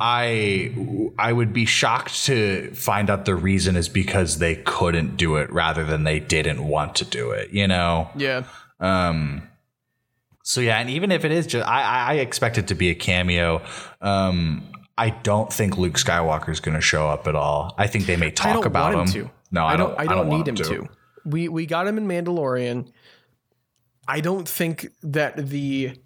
[0.00, 0.74] I
[1.18, 5.52] I would be shocked to find out the reason is because they couldn't do it
[5.52, 7.50] rather than they didn't want to do it.
[7.50, 8.08] You know.
[8.16, 8.44] Yeah.
[8.80, 9.48] Um,
[10.42, 12.90] so yeah, and even if it is just, I, I I expect it to be
[12.90, 13.62] a cameo.
[14.00, 17.74] Um, I don't think Luke Skywalker is going to show up at all.
[17.78, 19.00] I think they may I talk don't about him.
[19.00, 19.30] him to.
[19.50, 19.98] No, I, don't.
[19.98, 20.88] I don't, want need him to.
[21.24, 22.90] We we got him in Mandalorian.
[24.06, 25.96] I don't think that the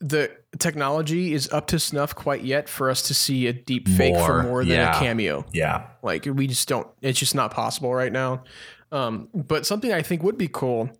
[0.00, 4.16] the technology is up to snuff quite yet for us to see a deep fake
[4.16, 4.96] for More, more than yeah.
[4.96, 5.44] a cameo.
[5.52, 6.86] Yeah, Like we just don't.
[7.02, 8.44] It's just not possible right now.
[8.92, 10.90] Um, but something I think would be cool,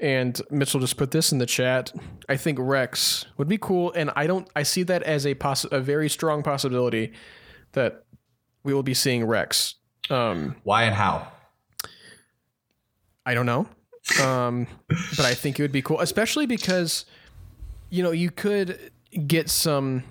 [0.00, 1.92] and Mitchell just put this in the chat.
[2.28, 4.48] I think Rex would be cool, and I don't.
[4.56, 7.12] I see that as a poss- a very strong possibility
[7.72, 8.04] that
[8.64, 9.74] we will be seeing Rex.
[10.10, 11.28] Um, why and how?
[13.24, 13.68] I don't know.
[14.20, 14.66] Um,
[15.16, 17.04] but I think it would be cool, especially because,
[17.92, 18.90] you know, you could
[19.26, 20.02] get some,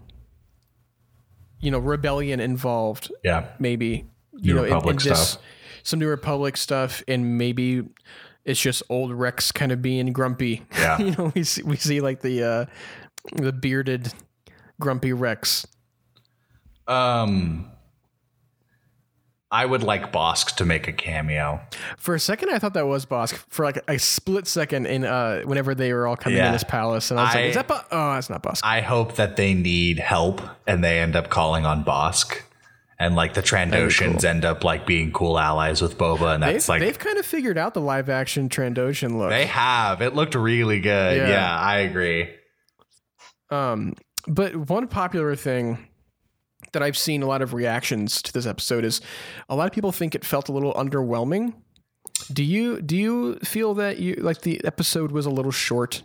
[1.60, 5.44] you know, rebellion involved, Yeah, maybe, you New know, in, Republic in this, stuff.
[5.82, 7.84] some New Republic stuff, and maybe
[8.46, 10.64] it's just old Rex kind of being grumpy.
[10.78, 11.00] Yeah.
[11.00, 12.66] you know, we see, we see like the, uh,
[13.42, 14.14] the bearded,
[14.80, 15.66] grumpy Rex.
[16.88, 17.72] um,
[19.54, 21.60] I would like Bossk to make a cameo.
[21.98, 23.36] For a second, I thought that was Bossk.
[23.50, 26.52] For like a split second, in uh, whenever they were all coming in Yeah.
[26.54, 27.86] this palace, and I was I- like, "Is that Bossk?
[27.92, 31.66] Oh, it's not Bossk." I hope that they need help and they end up calling
[31.66, 32.38] on Bosk.
[32.98, 36.70] And like the Trandoshans end up like being cool allies with Boba, and that's They've,
[36.70, 39.32] like they've kind of figured out the live action Trandoshan look.
[39.32, 40.04] They have.
[40.04, 41.18] It looked really good.
[41.18, 41.28] Yeah.
[41.30, 42.30] Yeah, I agree.
[43.50, 43.96] um,
[44.28, 45.88] but one popular thing
[46.74, 49.02] that I've seen a lot of reactions to this episode is
[49.50, 51.54] a lot of people think it felt a little underwhelming.
[52.32, 56.04] Do you do you feel that you like the episode was a little short?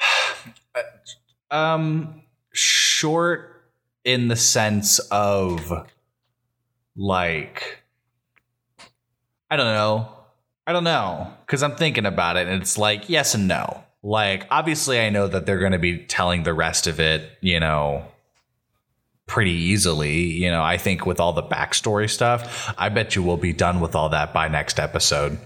[1.50, 3.72] Um, short
[4.04, 5.86] in the sense of
[6.94, 7.82] like,
[9.50, 10.08] I don't know.
[10.66, 11.32] I don't know.
[11.46, 13.82] Cause I'm thinking about it and it's like, yes and no.
[14.02, 17.58] Like, obviously, I know that they're going to be telling the rest of it, you
[17.58, 18.04] know,
[19.28, 20.22] pretty easily.
[20.22, 23.78] You know, I think with all the backstory stuff, I bet you we'll be done
[23.78, 25.38] with all that by next episode.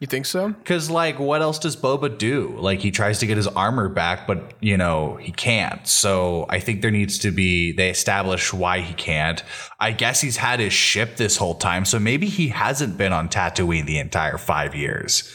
[0.00, 0.50] You think so?
[0.50, 2.54] Because, like, what else does Boba do?
[2.56, 5.88] Like, he tries to get his armor back, but, you know, he can't.
[5.88, 9.42] So I think there needs to be, they establish why he can't.
[9.80, 11.84] I guess he's had his ship this whole time.
[11.84, 15.28] So maybe he hasn't been on Tatooine the entire five years.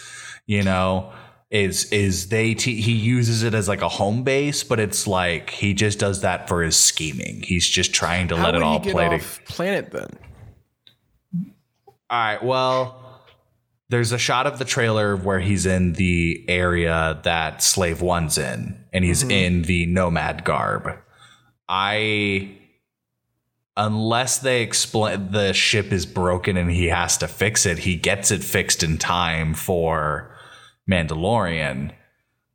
[0.46, 1.12] You know?
[1.54, 5.76] Is is they he uses it as like a home base, but it's like he
[5.76, 7.44] just does that for his scheming.
[7.44, 9.20] He's just trying to How let it all he get play.
[9.20, 10.10] To- planet then?
[12.10, 12.44] all right.
[12.44, 13.04] Well,
[13.89, 18.84] there's a shot of the trailer where he's in the area that Slave One's in,
[18.92, 19.32] and he's mm-hmm.
[19.32, 20.98] in the nomad garb.
[21.70, 22.58] I,
[23.78, 28.32] unless they explain the ship is broken and he has to fix it, he gets
[28.32, 30.33] it fixed in time for
[30.89, 31.91] Mandalorian.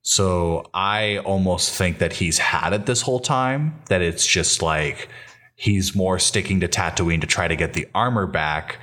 [0.02, 3.78] So I almost think that he's had it this whole time.
[3.88, 5.08] That it's just like
[5.54, 8.78] he's more sticking to Tatooine to try to get the armor back,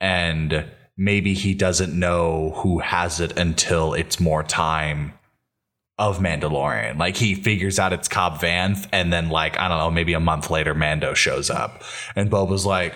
[0.00, 5.12] and maybe he doesn't know who has it until it's more time
[5.98, 6.98] of Mandalorian.
[6.98, 10.20] Like he figures out it's Cobb Vanth, and then like I don't know, maybe a
[10.20, 11.82] month later, Mando shows up,
[12.14, 12.94] and Boba's like.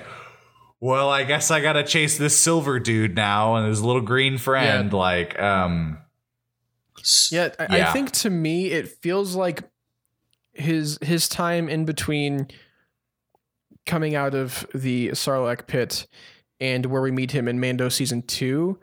[0.80, 4.92] Well, I guess I gotta chase this silver dude now and his little green friend.
[4.92, 5.98] Like, um,
[7.30, 7.88] Yeah, I, Yeah.
[7.90, 9.62] I think to me it feels like
[10.54, 12.48] his his time in between
[13.86, 16.06] coming out of the Sarlacc pit
[16.60, 18.78] and where we meet him in Mando season two.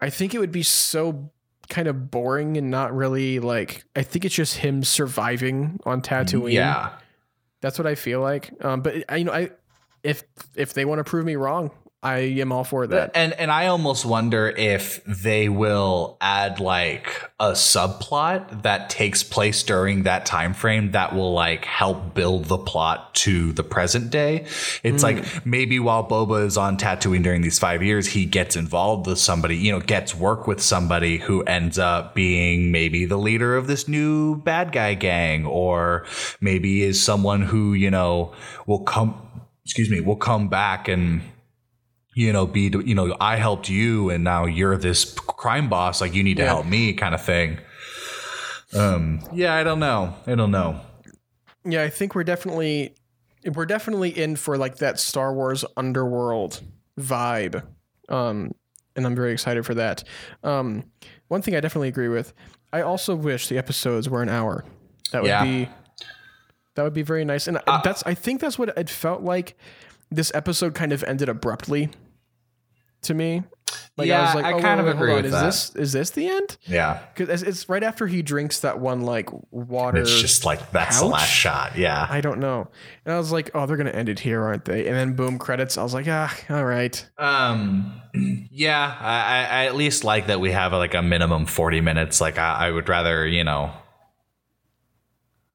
[0.00, 1.30] I think it would be so
[1.68, 3.84] kind of boring and not really like.
[3.94, 6.52] I think it's just him surviving on Tatooine.
[6.52, 6.92] yeah,
[7.60, 8.52] that's what I feel like.
[8.64, 9.50] Um, but I, you know, I
[10.02, 13.10] if if they want to prove me wrong, I am all for that.
[13.16, 17.08] And and I almost wonder if they will add like
[17.40, 22.56] a subplot that takes place during that time frame that will like help build the
[22.56, 24.46] plot to the present day.
[24.84, 25.50] It's like hmm.
[25.50, 29.56] maybe while Boba is on Tatooine during these 5 years, he gets involved with somebody,
[29.56, 33.88] you know, gets work with somebody who ends up being maybe the leader of this
[33.88, 36.06] new bad guy gang or
[36.40, 38.32] maybe is someone who, you know,
[38.66, 39.20] will come
[39.68, 41.20] excuse me, will come back and
[42.14, 46.00] you know, be, you know, I helped you and now you're this crime boss.
[46.00, 46.48] Like you need to Yeah.
[46.48, 47.58] help me kind of thing.
[48.74, 50.14] Um, yeah, I don't know.
[50.26, 50.80] I don't know.
[51.64, 52.94] Yeah, I think we're definitely
[53.54, 56.60] we're definitely in for like that Star Wars underworld
[56.98, 57.62] vibe.
[58.08, 58.50] Um
[58.96, 60.02] and I'm very excited for that.
[60.42, 60.84] Um
[61.28, 62.32] one thing I definitely agree with.
[62.72, 64.64] I also wish the episodes were an hour.
[65.12, 65.44] That would Yeah.
[65.44, 65.68] be
[66.78, 67.48] that would be very nice.
[67.48, 69.56] And Uh, that's I think that's what it felt like
[70.12, 71.90] this episode kind of ended abruptly
[73.02, 73.42] to me.
[73.96, 75.44] Like I Yeah, was like, I oh, kind of wait, wait, agree with is that.
[75.44, 76.56] this is this the end?
[76.66, 77.00] Yeah.
[77.14, 79.98] Because it's, right after he drinks that one like water.
[79.98, 81.76] It's just like, that's the last shot.
[81.76, 82.06] Yeah.
[82.08, 82.68] I don't know.
[83.04, 84.86] And I was like, oh, they're gonna end it here, aren't they?
[84.86, 85.76] And then boom, credits.
[85.76, 87.04] I was like, ah, all right.
[87.18, 88.00] Um,
[88.52, 92.20] yeah, I, I, I at least like that we have like a minimum 40 minutes.
[92.20, 93.72] Like I, I would rather, you know,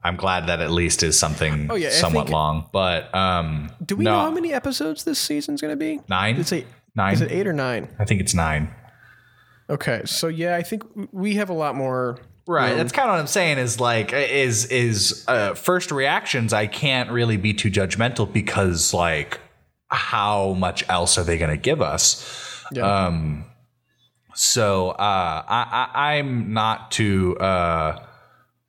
[0.03, 4.03] I'm glad that at least is something Oh, yeah, somewhat long, but, um, Do we
[4.03, 5.99] no, know how many episodes this season's gonna be?
[6.09, 6.35] nine?
[6.37, 6.67] It's eight.
[6.95, 7.13] nine.
[7.13, 7.87] Is it eight or nine?
[7.99, 8.69] I think it's nine.
[9.69, 12.19] Okay, so yeah, I think we have a lot more.
[12.45, 12.69] Right.
[12.71, 12.77] room.
[12.79, 17.09] That's kind of what I'm saying is like is is uh, first reactions I can't
[17.09, 19.39] really be too judgmental because like
[19.87, 22.61] how much else are they going to give us?
[22.73, 23.05] Yeah.
[23.05, 23.45] Um
[24.35, 28.05] so uh I, I I'm not too uh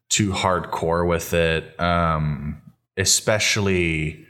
[0.09, 2.61] too hardcore with it um
[2.97, 4.25] especially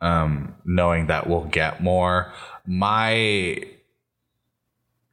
[0.00, 2.32] um knowing that we'll get more.
[2.66, 3.64] My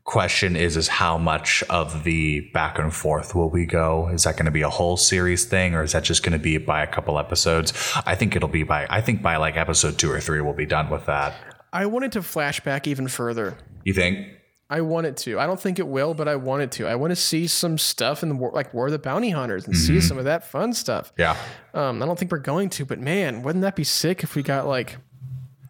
[0.04, 4.36] question is is how much of the back and forth will we go is that
[4.36, 6.82] going to be a whole series thing or is that just going to be by
[6.82, 7.72] a couple episodes
[8.08, 10.66] i think it'll be by i think by like episode two or three we'll be
[10.66, 11.36] done with that
[11.72, 13.58] I wanted to flash back even further.
[13.86, 14.28] you think
[14.72, 15.38] I want it to.
[15.38, 16.88] I don't think it will, but I want it to.
[16.88, 19.68] I want to see some stuff in the war, like War of the Bounty Hunters
[19.68, 21.12] and see some of that fun stuff.
[21.18, 21.36] yeah
[21.74, 24.44] Um, I don't think we're going to, but man, wouldn't that be sick if we
[24.44, 24.98] got like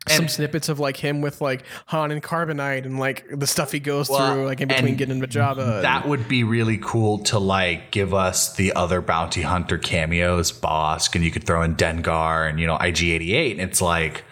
[0.08, 3.80] some snippets of like him with like Han and Carbonite and like the stuff he
[3.80, 5.84] goes Well, through, like in between and getting Jabba.
[5.84, 11.16] that would be really cool to like give us the other bounty hunter cameos Bossk
[11.16, 14.24] and you could throw in Dengar and you know IG-88 and it's like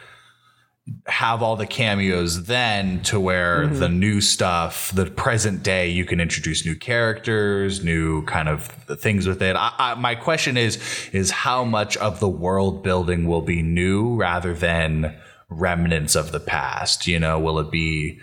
[1.08, 3.80] have all the cameos then to where Mm-hmm.
[3.80, 8.66] the new stuff, the present day, you can introduce new characters, new kind of
[9.00, 9.56] things with it.
[9.56, 10.80] I, I, my question is,
[11.12, 15.18] is how much of the world building will be new rather than
[15.50, 17.08] remnants of the past?
[17.08, 18.20] You know, will it be,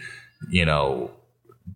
[0.50, 1.10] you know,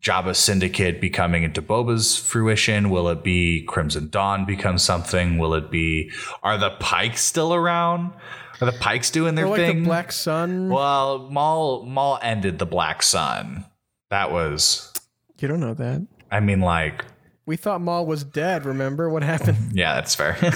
[0.01, 2.91] Jabba Syndicate becoming into Boba's fruition?
[2.91, 5.37] Will it be Crimson Dawn become something?
[5.37, 6.11] Will it be
[6.43, 8.13] are the Pikes still around?
[8.61, 9.79] Are the Pikes doing their Or like thing?
[9.81, 10.69] the Black Sun.
[10.69, 13.65] well, Maul Maul ended the Black Sun.
[14.11, 14.93] That was
[15.39, 16.07] you don't know that.
[16.31, 17.05] I mean like
[17.47, 18.65] We thought Maul was dead.
[18.67, 19.57] Remember what happened?
[19.73, 20.37] yeah, that's fair.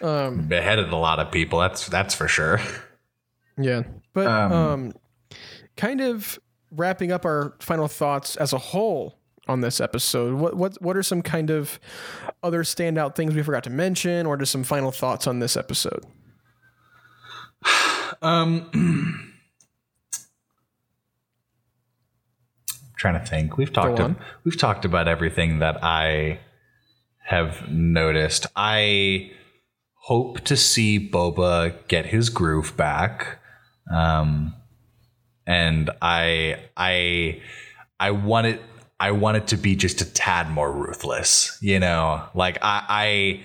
[0.00, 1.60] Um, Beheaded a lot of people.
[1.60, 2.58] That's that's for sure.
[3.56, 3.82] yeah,
[4.12, 4.92] but Um, um,
[5.76, 6.40] kind of
[6.72, 10.34] wrapping up our final thoughts as a whole on this episode.
[10.34, 11.78] What what what are some kind of
[12.42, 16.04] other standout things we forgot to mention, or just some final thoughts on this episode?
[18.20, 18.70] Um
[22.96, 23.56] trying to think.
[23.56, 24.00] We've talked
[24.44, 26.40] we've talked about everything that I
[27.24, 28.46] have noticed.
[28.54, 29.32] I
[29.94, 33.40] hope to see Boba get his groove back.
[33.90, 34.54] Um
[35.46, 37.42] and I I
[37.98, 38.62] I want it
[39.00, 42.22] I want it to be just a tad more ruthless, you know.
[42.34, 43.42] Like I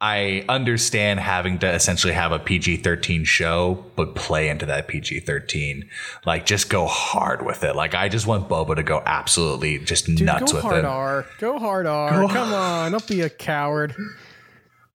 [0.00, 5.86] I understand having to essentially have a PG-13 show, but play into that PG-13.
[6.24, 7.76] Like just go hard with it.
[7.76, 10.68] Like I just want Boba to go absolutely just Dude, nuts with it.
[10.68, 10.84] go hard.
[10.86, 11.26] R.
[11.38, 12.28] Go hard R.
[12.28, 13.94] Come on, don't be a coward.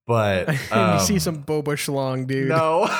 [0.07, 2.49] But um, you see some Boba Schlong, dude.
[2.49, 2.87] no.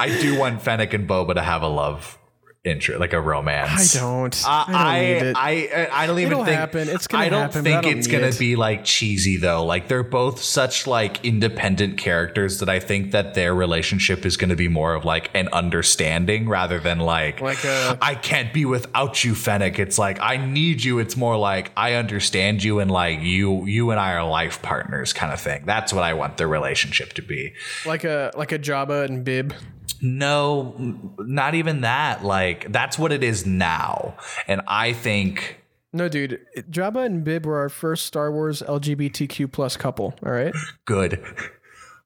[0.00, 2.18] I do want Fennec and Boba to have a love
[2.66, 3.94] interest, like a romance.
[3.94, 4.42] don't.
[4.46, 5.88] I I don't need I, it.
[5.88, 6.88] I I don't even It'll think happen.
[6.88, 8.38] It's gonna I don't happen, but I think don't it's gonna it.
[8.38, 9.64] be like cheesy though.
[9.64, 14.56] Like they're both such like independent characters that I think that their relationship is gonna
[14.56, 19.24] be more of like an understanding rather than like Like a- I can't be without
[19.24, 19.78] you, Fennec.
[19.78, 20.98] It's like I need you.
[20.98, 25.12] It's more like I understand you and like you you and I are life partners
[25.12, 25.62] kind of thing.
[25.66, 27.52] That's what I want their relationship to be.
[27.86, 29.54] like a like a Jabba and Bib.
[30.02, 30.74] No,
[31.18, 32.24] not even that.
[32.24, 34.16] Like that's what it is now.
[34.48, 35.60] And I think
[35.92, 36.40] No, dude.
[36.70, 40.14] Jabba and Bib were our first Star Wars LGBTQ plus couple.
[40.24, 40.54] All right.
[40.84, 41.22] good.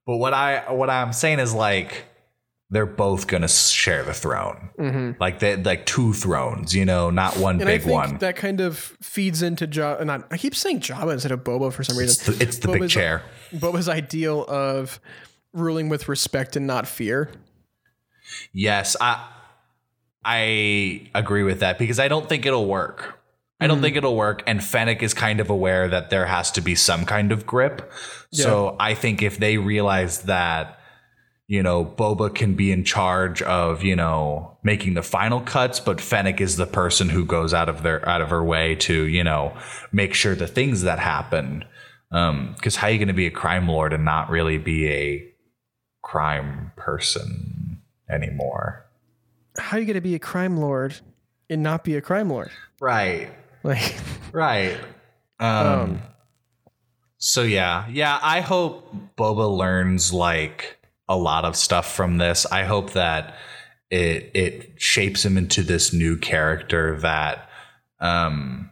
[0.07, 2.05] But what I what I'm saying is like
[2.73, 7.57] they're both gonna share the throne, like they like two thrones, you know, not one
[7.59, 7.61] Mm-hmm.
[7.63, 8.19] And I big think one.
[8.19, 10.01] that kind of feeds into Jabba.
[10.01, 12.39] And I, keep saying Jabba instead of Boba for some It's reason.
[12.39, 13.23] the, it's the big chair.
[13.53, 15.01] Boba's ideal of
[15.53, 17.31] ruling with respect and not fear.
[18.53, 19.27] Yes, I
[20.25, 23.17] I agree with that because I don't think it'll work.
[23.61, 23.69] I Mm-hmm.
[23.69, 24.43] don't think it'll work.
[24.47, 27.91] And Fennec is kind of aware that there has to be some kind of grip.
[28.33, 30.79] So I think if they realize that,
[31.47, 36.01] you know, Boba can be in charge of, you know, making the final cuts, but
[36.01, 39.25] Fennec is the person who goes out of their out of her way to, you
[39.25, 39.57] know,
[39.93, 41.65] make sure the things that happen.
[42.13, 45.25] Um, because how are you gonna be a crime lord and not really be a
[46.03, 47.70] crime person
[48.11, 48.87] anymore?
[49.59, 50.97] How are you going to be a crime lord
[51.49, 52.51] and not be a crime lord?
[52.81, 53.31] Right.
[53.63, 53.95] Like,
[54.33, 54.79] Right.
[55.39, 56.03] Um,
[57.19, 62.47] so yeah, yeah, I hope Boba learns like a lot of stuff from this.
[62.47, 63.37] I hope that
[63.91, 67.49] it it shapes him into this new character that
[67.99, 68.71] um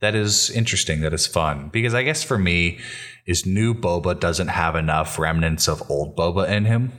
[0.00, 1.68] that is interesting, that is fun.
[1.68, 2.80] Because I guess for me
[3.24, 6.92] is new Boba doesn't have enough remnants of old Boba in him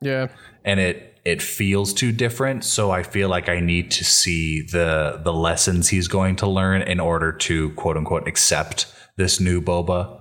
[0.00, 0.28] yeah.
[0.64, 2.64] and it it feels too different.
[2.64, 6.82] So i feel like i need to see the the lessons he's going to learn
[6.82, 8.86] in order to quote unquote accept
[9.16, 10.20] this new boba.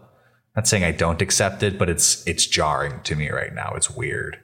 [0.55, 3.73] Not saying i don't accept it but it's it's jarring to me right now.
[3.75, 4.39] It's weird.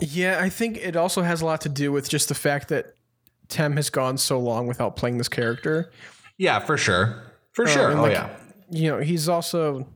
[0.00, 2.94] Yeah, I think it also has a lot to do with just the fact that
[3.48, 5.90] Tem has gone so long without playing this character.
[6.38, 7.22] yeah for sure.
[7.52, 7.92] For um, sure.
[7.92, 8.30] oh like- yeah.
[8.72, 9.86] You know, he's also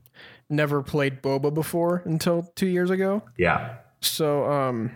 [0.50, 3.22] never played Boba before until two years ago.
[3.38, 3.76] yeah
[4.06, 4.90] So um,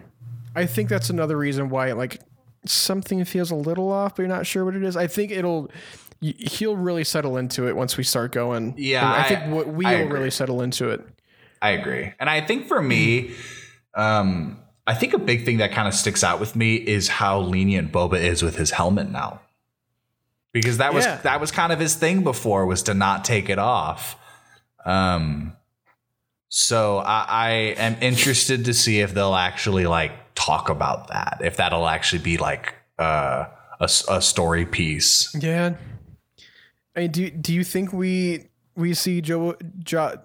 [0.55, 2.21] I think that's another reason why like
[2.67, 4.97] something feels a little off, but you're not sure what it is.
[4.97, 5.71] I think it'll
[6.21, 8.75] he'll really settle into it once we start going.
[8.77, 11.05] Yeah, I, I- think what we will really settle into it.
[11.61, 12.13] I agree.
[12.21, 13.33] And I think for me,
[13.95, 17.41] um, I think a big thing that kind of sticks out with me is how
[17.41, 19.41] lenient Boba is with his helmet now.
[20.53, 21.17] Because that was Yeah.
[21.23, 24.17] that was kind of his thing before was to not take it off.
[24.85, 25.53] Um
[26.49, 31.41] so I, I am interested to see if they'll actually like talk about that.
[31.43, 33.47] If that'll actually be like uh,
[33.81, 35.35] a, a story piece.
[35.35, 35.77] Yeah.
[36.97, 40.17] I mean, do do you think we we see Joe jo,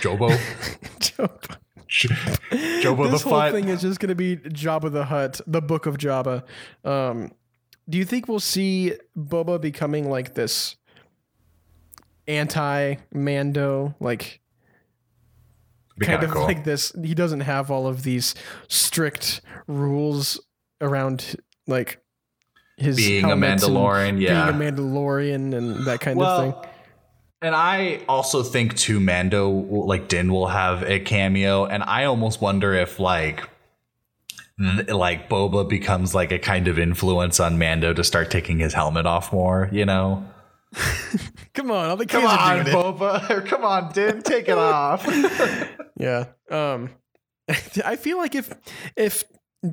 [0.00, 0.30] Jobo.
[1.88, 3.52] Jabba the this whole Fut.
[3.52, 6.42] thing is just going to be Jabba the Hutt, the Book of Jabba.
[6.84, 7.30] Um,
[7.88, 10.76] do you think we'll see Boba becoming like this
[12.26, 14.40] anti Mando, like
[16.00, 16.44] kind kinda cool.
[16.44, 16.92] like this?
[17.02, 18.34] He doesn't have all of these
[18.68, 20.40] strict rules
[20.80, 21.36] around
[21.66, 22.00] like
[22.76, 24.20] his being a Mandalorian.
[24.20, 24.50] Yeah.
[24.50, 26.70] being a Mandalorian and that kind of thing.
[27.42, 32.40] and I also think too, Mando like Din will have a cameo, and I almost
[32.40, 33.48] wonder if like.
[34.56, 39.04] Like Boba becomes like a kind of influence on Mando to start taking his helmet
[39.04, 40.24] off more, you know.
[41.54, 42.76] Come on, all the Come kids are on, doing.
[42.76, 45.06] Boba, come on, Din, take it off.
[45.96, 46.24] Yeah.
[46.50, 46.90] Um
[47.84, 48.52] I feel like if
[48.96, 49.22] if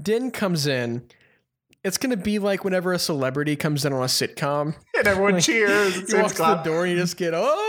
[0.02, 1.04] Din comes in,
[1.84, 4.76] it's gonna be like whenever a celebrity comes in on a sitcom.
[4.98, 5.98] and everyone Like, cheers.
[6.12, 7.68] You walk through the door and you just get, oh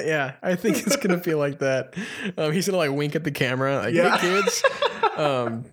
[0.00, 0.06] yeah.
[0.06, 1.94] yeah, I think it's gonna feel like that.
[2.36, 4.16] Um, he's gonna like wink at the camera, like, Yeah.
[4.16, 4.62] hey kids.
[5.16, 5.64] Um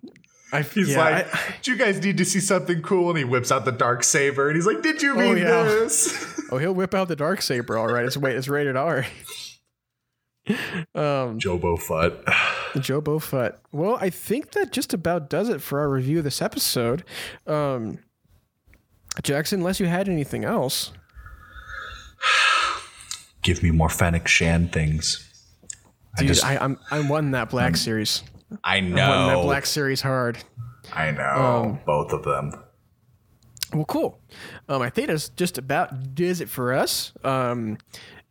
[0.54, 3.24] I He's yeah, like, I- "Do you guys need to see something cool?" And he
[3.24, 5.64] whips out the dark saber, and he's like, "Did you Oh, mean yeah.
[5.64, 7.78] this?" oh, he'll whip out the dark saber.
[7.78, 9.06] All right, it's wait, it's rated R.
[10.48, 12.24] um, Jobo Futt.
[12.82, 13.56] Joe Bofut.
[13.72, 17.04] Well, I think that just about does it for our review of this episode.
[17.48, 18.00] Um,
[19.22, 20.92] Jackson, unless you had anything else.
[23.44, 25.30] Give me more Fennec Shand things.
[26.18, 28.24] Dude, I, I'm I'm wanting that black series.
[28.64, 29.44] I I'm that know.
[29.44, 30.38] black series hard.
[30.92, 31.24] I know.
[31.24, 32.52] Um, Both of them.
[33.74, 34.20] Well, cool.
[34.70, 37.12] Um, I think that's just about does it for us.
[37.24, 37.78] Um,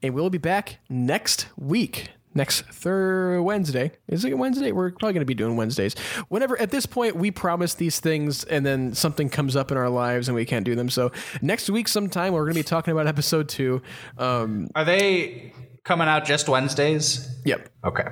[0.03, 2.11] and we'll be back next week.
[2.35, 3.93] Next third Wednesday.
[4.09, 4.73] Is it Wednesday?
[4.73, 5.95] We're probably going to be doing Wednesdays.
[6.29, 9.91] Whenever at this point we promise these things and then something comes up in our
[9.91, 10.89] lives and we can't do them.
[10.89, 11.13] So
[11.43, 13.83] next week sometime we're going to be talking about episode two.
[14.17, 15.53] Um, Are they
[15.85, 17.29] coming out just Wednesdays?
[17.45, 17.69] yep.
[17.85, 18.07] Okay.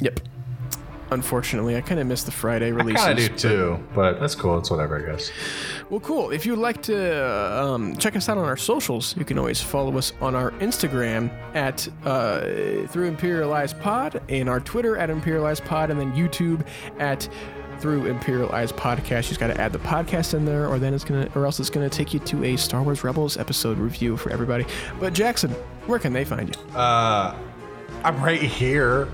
[0.00, 0.20] Yep.
[1.10, 3.04] Unfortunately, I kind of missed the Friday releases.
[3.04, 4.58] Kind of do too, but that's cool.
[4.58, 5.30] It's whatever, I guess.
[5.90, 6.30] Well, cool.
[6.30, 9.96] If you'd like to um, check us out on our socials, you can always follow
[9.98, 15.46] us on our Instagram at uh, Through Imperial Eyes Pod, and our Twitter at Imperial
[15.46, 16.66] Eyes Pod, and then YouTube
[16.98, 17.28] at
[17.80, 19.24] Through Imperial Eyes Podcast.
[19.24, 21.60] You just got to add the podcast in there, or then it's gonna, or else
[21.60, 24.64] it's gonna take you to a Star Wars Rebels episode review for everybody.
[24.98, 25.50] But Jackson,
[25.86, 26.74] where can they find you?
[26.74, 27.36] Uh,
[28.04, 29.08] I'm right here.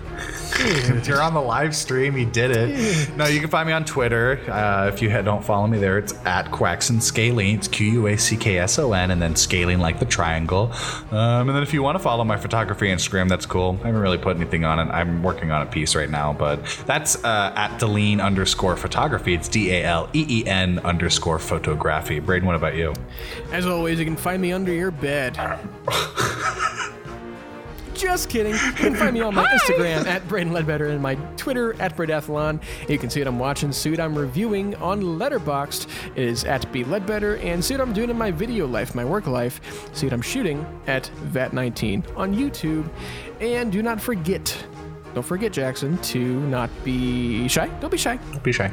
[0.62, 2.16] If you're on the live stream.
[2.16, 3.16] You did it.
[3.16, 4.40] No, you can find me on Twitter.
[4.50, 7.58] Uh, if you don't follow me there, it's at Quackson Scalene.
[7.58, 10.72] It's Q U A C K S O N, and then scalene like the triangle.
[11.12, 13.78] Um, and then if you want to follow my photography Instagram, that's cool.
[13.82, 14.90] I haven't really put anything on it.
[14.90, 19.34] I'm working on a piece right now, but that's uh, at Daleen underscore photography.
[19.34, 22.18] It's D A L E E N underscore photography.
[22.18, 22.92] Braydon, what about you?
[23.52, 25.38] As always, you can find me under your bed.
[28.00, 28.54] Just kidding.
[28.54, 32.62] You can find me on my Instagram at Braydon Leadbetter and my Twitter at Braydathalon.
[32.88, 35.86] You can see what I'm watching, see what I'm reviewing on Letterboxd.
[36.16, 39.04] It is at B Leadbetter, and see what I'm doing in my video life, my
[39.04, 39.60] work life.
[39.94, 42.88] See what I'm shooting at VAT19 on YouTube.
[43.38, 44.56] And do not forget,
[45.12, 47.66] don't forget, Jackson, to not be shy.
[47.80, 48.16] Don't be shy.
[48.32, 48.72] Don't be shy.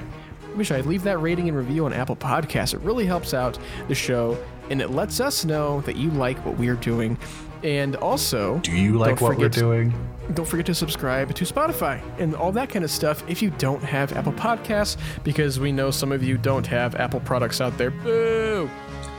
[0.55, 2.73] Wish I'd leave that rating and review on Apple Podcasts.
[2.73, 3.59] It really helps out
[3.89, 4.37] the show
[4.69, 7.17] and it lets us know that you like what we're doing.
[7.63, 9.93] And also, Do you like what we're doing?
[10.33, 13.81] Don't forget to subscribe to Spotify and all that kind of stuff if you don't
[13.81, 17.91] have Apple Podcasts, because we know some of you don't have Apple products out there.
[17.91, 18.69] Boo!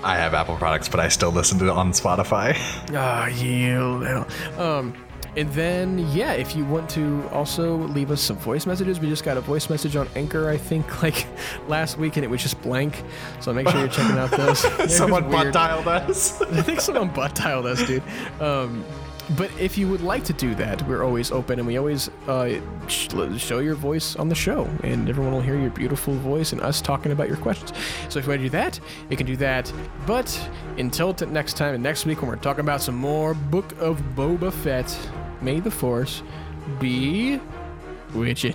[0.04, 2.56] I have Apple products, but I still listen to it on Spotify.
[2.94, 4.24] Ah, yeah.
[4.58, 4.94] Um,
[5.36, 9.24] and then, yeah, if you want to also leave us some voice messages, we just
[9.24, 11.26] got a voice message on Anchor, I think, like
[11.68, 13.02] last week, and it was just blank.
[13.40, 14.60] So make sure you're checking out those.
[14.96, 16.40] Someone butt dialed us.
[16.42, 18.02] I think someone butt dialed us, dude.
[18.40, 18.84] Um,
[19.36, 22.60] but if you would like to do that, we're always open and we always uh,
[22.86, 26.60] sh- show your voice on the show, and everyone will hear your beautiful voice and
[26.62, 27.72] us talking about your questions.
[28.08, 29.72] So if you want to do that, you can do that.
[30.06, 33.72] But until t- next time and next week when we're talking about some more Book
[33.80, 34.96] of Boba Fett,
[35.42, 36.22] may the Force
[36.78, 37.40] be
[38.14, 38.54] with you.